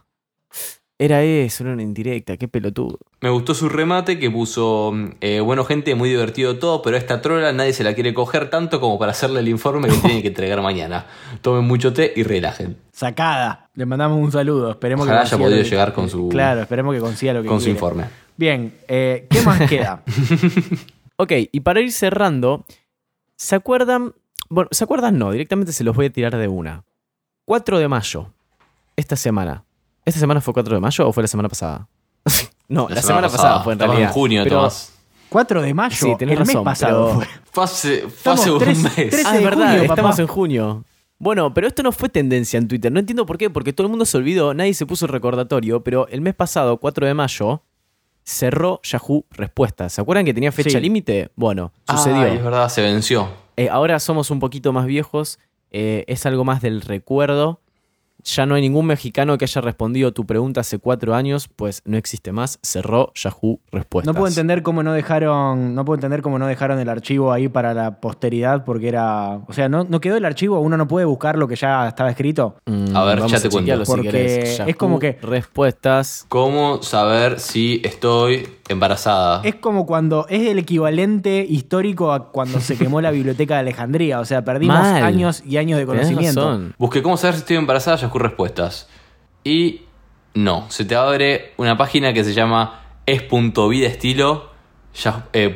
[0.98, 2.36] era eso, era una indirecta.
[2.36, 2.98] Qué pelotudo.
[3.22, 7.22] Me gustó su remate que puso, eh, bueno gente, muy divertido todo, pero a esta
[7.22, 10.28] trola nadie se la quiere coger tanto como para hacerle el informe que tiene que
[10.28, 11.06] entregar mañana.
[11.40, 12.76] Tomen mucho té y relajen.
[12.92, 13.70] Sacada.
[13.72, 14.70] Le mandamos un saludo.
[14.72, 17.48] Esperemos Ojalá que haya podido que- llegar con su- Claro, esperemos que consiga lo que
[17.48, 18.04] Con su informe.
[18.36, 20.02] Bien, eh, ¿qué más queda?
[21.16, 22.66] Ok, y para ir cerrando,
[23.36, 24.12] ¿se acuerdan?
[24.48, 25.18] Bueno, ¿se acuerdan?
[25.18, 26.84] No, directamente se los voy a tirar de una.
[27.44, 28.32] 4 de mayo,
[28.96, 29.64] esta semana.
[30.04, 31.88] ¿Esta semana fue 4 de mayo o fue la semana pasada?
[32.68, 34.10] no, la, semana, pasada, fue en Estamos realidad.
[34.10, 34.92] en junio, Pero- Tomás.
[35.28, 37.64] 4 de mayo, Sí, tenés el mes razón, pasado pero- fue.
[37.64, 38.94] Hace, fue Estamos hace un tres- mes.
[38.94, 40.22] tres- Ah, es verdad, junio, estamos papá.
[40.22, 40.84] en junio.
[41.18, 42.92] Bueno, pero esto no fue tendencia en Twitter.
[42.92, 45.82] No entiendo por qué, porque todo el mundo se olvidó, nadie se puso el recordatorio,
[45.82, 47.62] pero el mes pasado, 4 de mayo,
[48.26, 49.92] cerró Yahoo Respuestas.
[49.94, 50.80] ¿Se acuerdan que tenía fecha Sí.
[50.80, 51.30] límite?
[51.36, 52.22] Bueno, sucedió.
[52.22, 53.28] Ay, es verdad, se venció.
[53.56, 55.38] Eh, ahora somos un poquito más viejos,
[55.70, 57.60] eh, es algo más del recuerdo.
[58.28, 61.96] Ya no hay ningún mexicano que haya respondido tu pregunta hace cuatro años, pues no
[61.96, 62.58] existe más.
[62.60, 64.12] Cerró Yahoo Respuestas.
[64.12, 67.48] No puedo entender cómo no dejaron, no puedo entender cómo no dejaron el archivo ahí
[67.48, 71.06] para la posteridad, porque era, o sea, no, no quedó el archivo, uno no puede
[71.06, 72.56] buscar lo que ya estaba escrito.
[72.66, 73.84] Mm, A ver, vamos ya te cuento.
[73.84, 74.60] si Porque querés.
[74.66, 76.26] es como que- Respuestas.
[76.28, 79.40] ¿Cómo saber si estoy embarazada?
[79.44, 84.18] Es como cuando es el equivalente histórico a cuando se quemó la biblioteca de Alejandría,
[84.18, 85.04] o sea, perdimos Mal.
[85.04, 86.40] años y años de conocimiento.
[86.40, 86.74] razón.
[86.76, 88.88] Busqué cómo saber si estoy embarazada, Yahoo Respuestas.
[89.44, 89.82] Y
[90.34, 94.50] no, se te abre una página que se llama es.vidaestilo
[94.94, 95.54] yah- eh,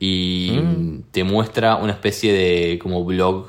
[0.00, 1.02] y Mm.
[1.10, 3.48] te muestra una especie de como blog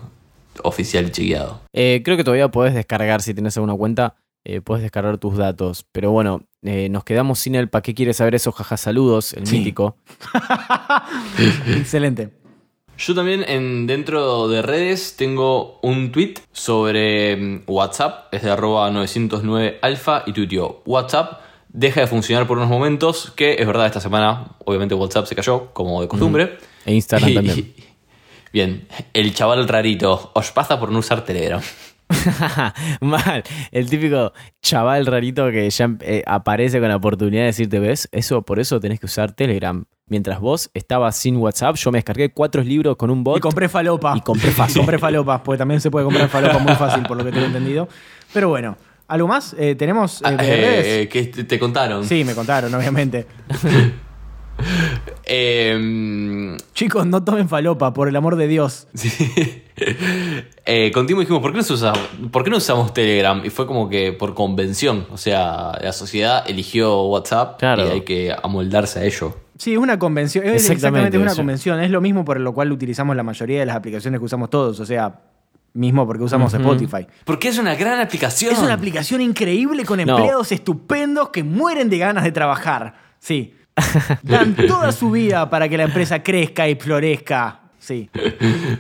[0.64, 1.62] oficial chequeado.
[1.74, 5.86] Eh, creo que todavía podés descargar, si tenés alguna cuenta, eh, podés descargar tus datos.
[5.92, 8.52] Pero bueno, eh, nos quedamos sin el ¿para qué quieres saber eso?
[8.52, 9.60] Jaja, saludos, el Sí.
[9.60, 9.98] mítico.
[11.78, 12.39] Excelente.
[13.00, 18.92] Yo también en, dentro de redes tengo un tweet sobre mm, WhatsApp, es de arroba
[18.92, 21.40] 909 alfa y tuiteó WhatsApp
[21.70, 25.72] deja de funcionar por unos momentos, que es verdad, esta semana obviamente WhatsApp se cayó,
[25.72, 26.58] como de costumbre.
[26.86, 27.74] E Instagram Y- también.
[28.52, 31.62] Bien, el chaval rarito, os pasa por no usar Telegram.
[33.02, 33.44] Mal.
[33.72, 38.10] El típico chaval rarito que ya eh, aparece con la oportunidad de decirte, ¿ves?
[38.12, 39.84] Eso, por eso tenés que usar Telegram.
[40.08, 43.38] Mientras vos estabas sin WhatsApp, yo me descargué cuatro libros con un bot.
[43.38, 44.16] Y compré falopa.
[44.18, 44.78] Y compré fácil.
[44.82, 47.88] compré falopa, porque también se puede comprar falopa muy fácil, por lo que tengo entendido.
[48.34, 48.76] Pero bueno,
[49.08, 49.56] ¿algo más?
[49.60, 50.86] Eh, ¿Tenemos eh, Ah, de redes?
[50.88, 52.04] eh, que te contaron.
[52.06, 53.28] Sí, me contaron, obviamente.
[55.32, 58.88] Eh, Chicos, no tomen falopa, por el amor de Dios.
[58.94, 59.10] sí.
[60.72, 61.94] Eh, dijimos, ¿por qué, no se usa-
[62.32, 63.42] ¿por qué no usamos Telegram?
[63.46, 65.08] Y fue como que por convención.
[65.10, 67.88] O sea, la sociedad eligió WhatsApp Claro.
[67.88, 69.36] y hay que amoldarse a ello.
[69.58, 70.44] Sí, es una convención.
[70.46, 71.80] Es Exactamente, exactamente es una convención.
[71.80, 74.80] Es lo mismo por lo cual utilizamos la mayoría de las aplicaciones que usamos todos.
[74.80, 75.22] O sea,
[75.74, 76.54] mismo porque usamos.
[76.54, 77.08] Spotify.
[77.26, 78.52] Porque es una gran aplicación.
[78.54, 80.18] Es una aplicación increíble con No.
[80.18, 82.96] empleados estupendos que mueren de ganas de trabajar.
[83.20, 83.56] Sí.
[84.24, 87.60] Dan toda su vida para que la empresa crezca y florezca.
[87.80, 88.10] Sí.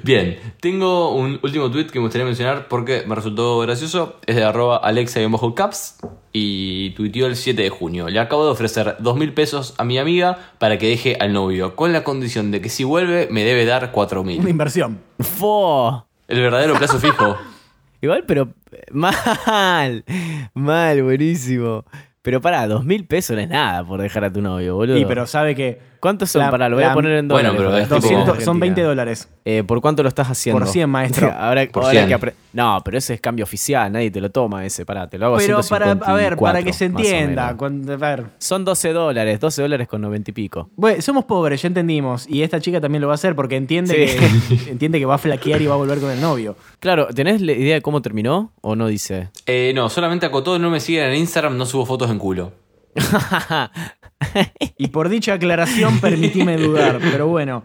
[0.04, 4.20] Bien, tengo un último tweet que me gustaría mencionar porque me resultó gracioso.
[4.26, 5.98] Es de arroba alexa-caps
[6.34, 8.10] y tuiteó el 7 de junio.
[8.10, 11.76] Le acabo de ofrecer dos mil pesos a mi amiga para que deje al novio,
[11.76, 14.48] con la condición de que si vuelve me debe dar cuatro Una mil.
[14.48, 15.00] inversión.
[15.20, 16.06] ¡Fo!
[16.28, 17.36] El verdadero plazo fijo.
[18.02, 20.04] Igual, pero eh, mal.
[20.54, 21.84] Mal, buenísimo.
[22.30, 25.00] Pero para, dos mil pesos no es nada por dejar a tu novio, boludo.
[25.00, 25.80] Y pero sabe que.
[26.00, 26.42] ¿Cuántos son?
[26.42, 27.58] la- Pará, lo voy a poner en Bueno, dólares.
[27.58, 28.60] pero es gente tipo- 200 de son Argentina.
[28.76, 29.30] 20 dólares.
[29.44, 30.60] Eh, ¿Por cuánto lo estás haciendo?
[30.60, 31.32] Por 100, maestro.
[31.32, 32.08] ahora, Por ahora 100.
[32.08, 35.18] que apre- No, pero ese es cambio oficial, nadie te lo toma ese, pará, te
[35.18, 37.44] lo hago Pero para, a ver, para 154, que se entienda.
[37.44, 37.58] menos.
[37.58, 38.26] cuando- a ver.
[38.38, 40.70] Son 12 dólares, 12 dólares con 90 y pico.
[40.76, 42.28] Bueno, somos pobres, ya entendimos.
[42.30, 44.18] Y esta chica también lo va a hacer porque entiende, Sí.
[44.18, 46.56] que, entiende que va a flaquear y va a volver con el novio.
[46.80, 49.30] Claro, ¿tenés la idea de cómo terminó o no dice?
[49.46, 52.54] Eh, no, solamente acotó, no me siguen en Instagram, no subo fotos en culo.
[54.78, 57.00] Y por dicha aclaración, permitime dudar.
[57.12, 57.64] Pero bueno,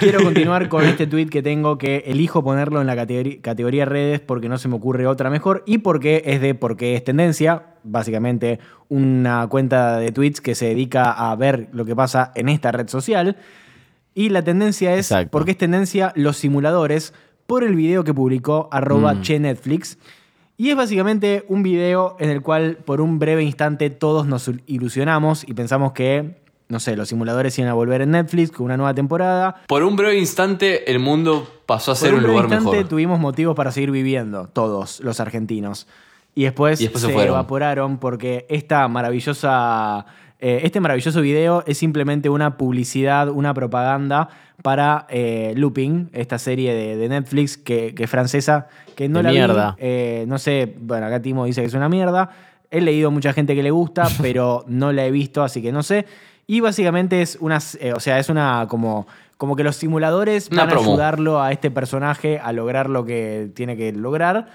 [0.00, 4.48] quiero continuar con este tweet que tengo que elijo ponerlo en la categoría redes porque
[4.48, 7.64] no se me ocurre otra mejor y porque es de porque es tendencia.
[7.82, 12.72] Básicamente, una cuenta de tweets que se dedica a ver lo que pasa en esta
[12.72, 13.36] red social.
[14.14, 15.30] Y la tendencia es, Exacto.
[15.32, 17.12] porque es tendencia, los simuladores
[17.46, 19.20] por el video que publicó arroba Mm.
[19.22, 19.98] che Netflix.
[20.56, 25.42] Y es básicamente un video en el cual por un breve instante todos nos ilusionamos
[25.48, 26.36] y pensamos que,
[26.68, 29.62] no sé, los simuladores iban a volver en Netflix con una nueva temporada.
[29.66, 32.76] Por un breve instante, el mundo pasó a Por ser un un breve lugar instante
[32.76, 32.88] mejor.
[32.88, 35.88] tuvimos motivos para seguir viviendo, todos los argentinos.
[36.36, 40.06] Y después, Y después se evaporaron porque esta maravillosa,
[40.46, 44.28] eh, este maravilloso video es simplemente una publicidad, una propaganda
[44.62, 49.22] para eh, Looping, esta serie de, de Netflix que, que es francesa, que no De
[49.24, 49.74] la vi, mierda.
[49.78, 52.30] eh, no sé, bueno, acá Timo dice que es una mierda.
[52.70, 55.82] He leído mucha gente que le gusta, pero no la he visto, así que no
[55.82, 56.04] sé.
[56.46, 57.58] Y básicamente es una,
[57.94, 59.06] o sea, es una como,
[59.38, 63.76] como que los simuladores van a ayudarlo a este personaje a lograr lo que tiene
[63.78, 64.48] que lograr.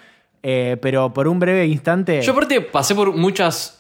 [0.44, 2.22] eh, pero por un breve instante.
[2.22, 3.79] Yo aparte pasé por muchas.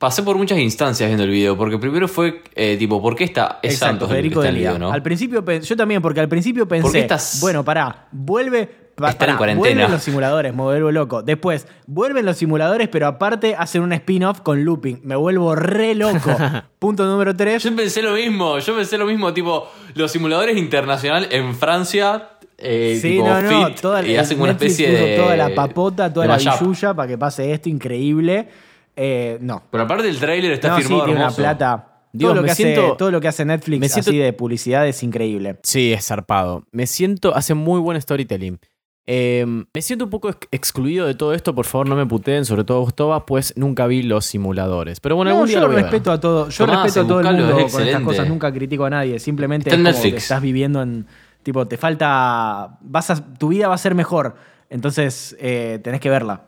[0.00, 3.58] Pasé por muchas instancias viendo el video, porque primero fue eh, tipo, ¿por qué está
[3.62, 4.70] es Exacto, Santos Federico está en de el Lía.
[4.72, 4.92] video, no?
[4.94, 9.36] Al principio, yo también, porque al principio pensé, estás- bueno, pará, vuelve, pa- Están en
[9.36, 9.74] cuarentena.
[9.74, 11.22] vuelven los simuladores, me vuelvo loco.
[11.22, 15.00] Después, vuelven los simuladores, pero aparte hacen un spin-off con looping.
[15.04, 16.34] Me vuelvo re loco.
[16.78, 17.62] Punto número 3.
[17.62, 22.98] Yo pensé lo mismo, yo pensé lo mismo, tipo, los simuladores internacional en Francia, eh,
[23.02, 25.16] Sí, tipo no, no, fit, toda, hacen una especie de...
[25.18, 28.48] toda la papota, toda la billulla para que pase esto, increíble.
[28.96, 29.62] Eh, no.
[29.70, 31.86] Pero aparte el tráiler está no, sí, firmado una plata.
[32.12, 34.18] Dios, todo, lo me que siento- hace, todo lo que hace Netflix me siento- así
[34.18, 35.58] de publicidad es increíble.
[35.62, 36.64] Sí, es zarpado.
[36.72, 38.58] Me siento, hace muy buen storytelling.
[39.06, 42.44] Eh, me siento un poco ex- excluido de todo esto, por favor no me puteen,
[42.44, 45.00] sobre todo vos, Toba, pues nunca vi los simuladores.
[45.00, 47.20] Pero bueno, No, algún día yo lo respeto a todo, yo Tomás, respeto a todo
[47.20, 50.16] el mundo es con estas cosas, nunca critico a nadie, simplemente Está es como que
[50.16, 51.06] estás viviendo en
[51.42, 54.36] tipo te falta vas a, tu vida va a ser mejor,
[54.68, 56.42] entonces eh, tenés que verla.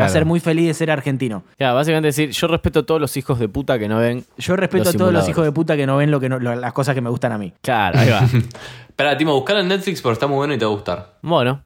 [0.00, 1.44] Va a ser muy feliz de ser argentino.
[1.56, 4.24] Claro, básicamente decir, yo respeto a todos los hijos de puta que no ven.
[4.38, 6.38] Yo respeto Los a todos los hijos de puta que no ven lo que no-
[6.38, 7.52] lo- las cosas que me gustan a mí.
[7.62, 8.20] Claro, ahí va.
[8.88, 11.14] Espera, Timo, buscalo en Netflix porque está muy bueno y te va a gustar.
[11.22, 11.62] bueno,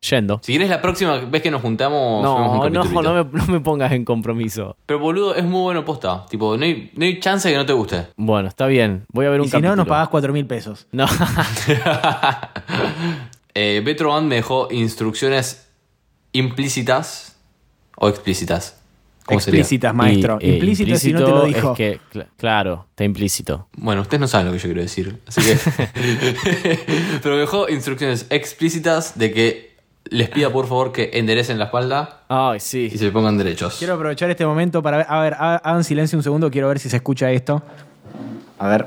[0.00, 0.40] yendo.
[0.44, 3.60] Si quieres la próxima vez que nos juntamos, No, un no, no me, no me
[3.60, 4.76] pongas en compromiso.
[4.86, 6.24] Pero boludo, es muy bueno posta.
[6.30, 8.06] Tipo, no hay, no hay chance de que no te guste.
[8.16, 9.04] Bueno, está bien.
[9.12, 9.76] Voy a ver un Y si no, capítulo.
[9.76, 10.86] nos pagás 4 mil pesos.
[10.92, 11.06] No.
[13.54, 15.68] eh, Betroban me dejó instrucciones
[16.32, 17.27] implícitas
[18.00, 18.76] o explícitas.
[19.26, 19.60] ¿Cómo sería?
[19.60, 20.38] Explícitas, maestro.
[20.40, 21.72] Y, eh, implícito, si no te lo dijo.
[21.72, 23.68] Es que, cl- claro, está implícito.
[23.76, 25.58] Bueno, ustedes no saben lo que yo quiero decir, así que.
[27.22, 29.76] Pero me dejó instrucciones explícitas de que
[30.10, 32.88] les pida por favor que enderecen la espalda Ay, sí.
[32.90, 33.76] y se pongan derechos.
[33.78, 35.06] Quiero aprovechar este momento para ver.
[35.10, 37.62] A ver, ha- hagan silencio un segundo, quiero ver si se escucha esto.
[38.58, 38.86] A ver.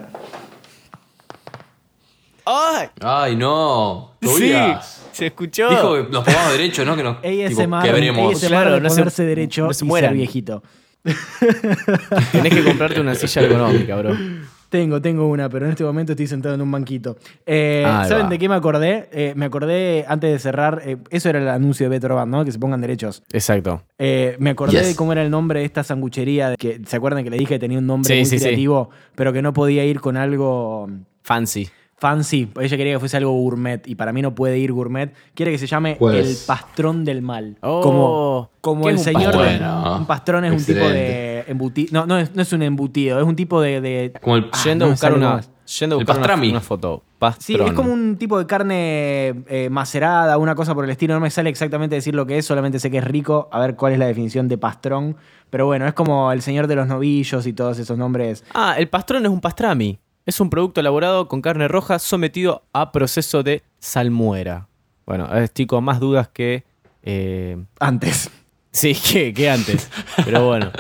[2.45, 2.87] ¡Ay!
[3.01, 4.13] Ay, no.
[4.21, 5.00] Sí, Tobias.
[5.21, 5.69] Se escuchó.
[5.69, 6.95] Dijo que nos pongamos derechos, ¿no?
[6.95, 8.33] Que nos tipo, ASMR, quebremos.
[8.35, 10.09] ASMR Claro, no se- ponerse derecho no se y mueran.
[10.11, 10.63] ser viejito.
[12.31, 14.15] Tenés que comprarte una silla ergonómica, bro.
[14.69, 17.17] Tengo, tengo una, pero en este momento estoy sentado en un banquito.
[17.45, 18.29] Eh, ¿Saben va.
[18.29, 19.09] de qué me acordé?
[19.11, 22.45] Eh, me acordé antes de cerrar, eh, eso era el anuncio de Betroban, ¿no?
[22.45, 23.21] Que se pongan derechos.
[23.33, 23.83] Exacto.
[23.99, 24.87] Eh, me acordé Yes.
[24.87, 27.59] de cómo era el nombre de esta sanguchería, que ¿se acuerdan que le dije que
[27.59, 28.45] tenía un nombre Sí, muy sí, sí.
[28.45, 30.89] creativo, pero que no podía ir con algo
[31.23, 31.67] Fancy.
[32.01, 32.51] Fancy?
[32.59, 35.13] Ella quería que fuese algo gourmet y para mí no puede ir gourmet.
[35.35, 37.57] Quiere que se llame Pues- el pastrón del mal.
[37.61, 39.43] Oh, como como ¿qué el señor pastrón?
[39.47, 41.89] de- Bueno, un pastrón es un tipo de embutido.
[41.93, 43.79] No, no es, no es un embutido, es un tipo de.
[43.81, 44.49] de- Como el.
[44.51, 45.41] Ah, yendo no a me buscar una.
[45.79, 46.49] Yendo a El buscar una, pastrami.
[46.49, 47.03] una foto.
[47.05, 47.67] Sí, Pastrón.
[47.67, 51.13] es como un tipo de carne eh, macerada, una cosa por el estilo.
[51.13, 53.47] No me sale exactamente decir lo que es, solamente sé que es rico.
[53.51, 55.15] A ver cuál es la definición de pastrón.
[55.51, 58.43] Pero bueno, es como el señor de los novillos y todos esos nombres.
[58.53, 59.99] Ah, el pastrón es un pastrami.
[60.25, 64.67] Es un producto elaborado con carne roja sometido a proceso de salmuera.
[65.05, 66.63] Bueno, estoy con más dudas que.
[67.01, 68.29] eh, Antes.
[68.71, 69.89] sí, que, que antes.
[70.23, 70.71] Pero bueno.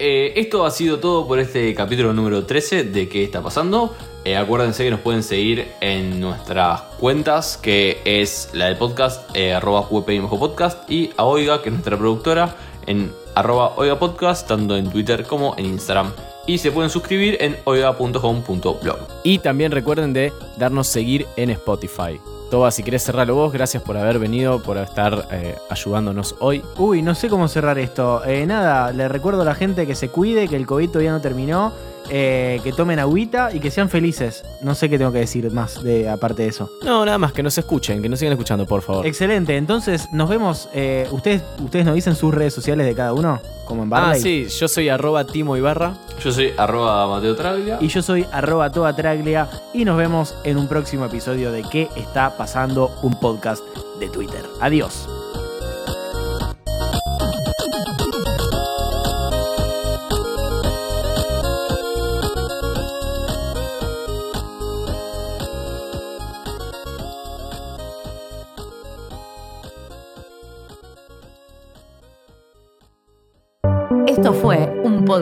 [0.00, 3.96] Eh, esto ha sido todo por este capítulo número 13 de ¿Qué está pasando?
[4.24, 9.52] Eh, acuérdense que nos pueden seguir en nuestras cuentas, que es la del podcast, eh,
[9.52, 12.54] arroba y podcast, y a Oiga, que es nuestra productora,
[12.86, 16.12] en arroba Oiga Podcast, tanto en Twitter como en Instagram.
[16.48, 18.98] Y se pueden suscribir en oiga.home.blog.
[19.22, 22.18] Y también recuerden de darnos seguir en Spotify.
[22.50, 26.62] Toba, si querés cerrarlo vos, gracias por haber venido, por estar eh, ayudándonos hoy.
[26.78, 28.24] Uy, no sé cómo cerrar esto.
[28.24, 31.20] Eh, nada, le recuerdo a la gente que se cuide, que el COVID todavía no
[31.20, 31.74] terminó,
[32.10, 34.44] eh, que tomen agüita y que sean felices.
[34.62, 36.70] No sé qué tengo que decir más de aparte de eso.
[36.84, 39.06] No, nada más, que nos escuchen, que nos sigan escuchando, por favor.
[39.06, 40.68] Excelente, entonces nos vemos.
[40.74, 43.40] eh, ¿ustedes, ¿Ustedes nos dicen sus redes sociales de cada uno?
[43.66, 44.22] Como en Ah, Barley.
[44.22, 45.94] sí, yo soy arroba Timo Ibarra.
[46.24, 47.78] Yo soy arroba Mateo Traglia.
[47.80, 51.88] Y yo soy arroba toda traglia y nos vemos en un próximo episodio de ¿Qué
[51.96, 52.90] está pasando?
[53.02, 53.62] Un podcast
[54.00, 54.42] de Twitter.
[54.60, 55.06] Adiós.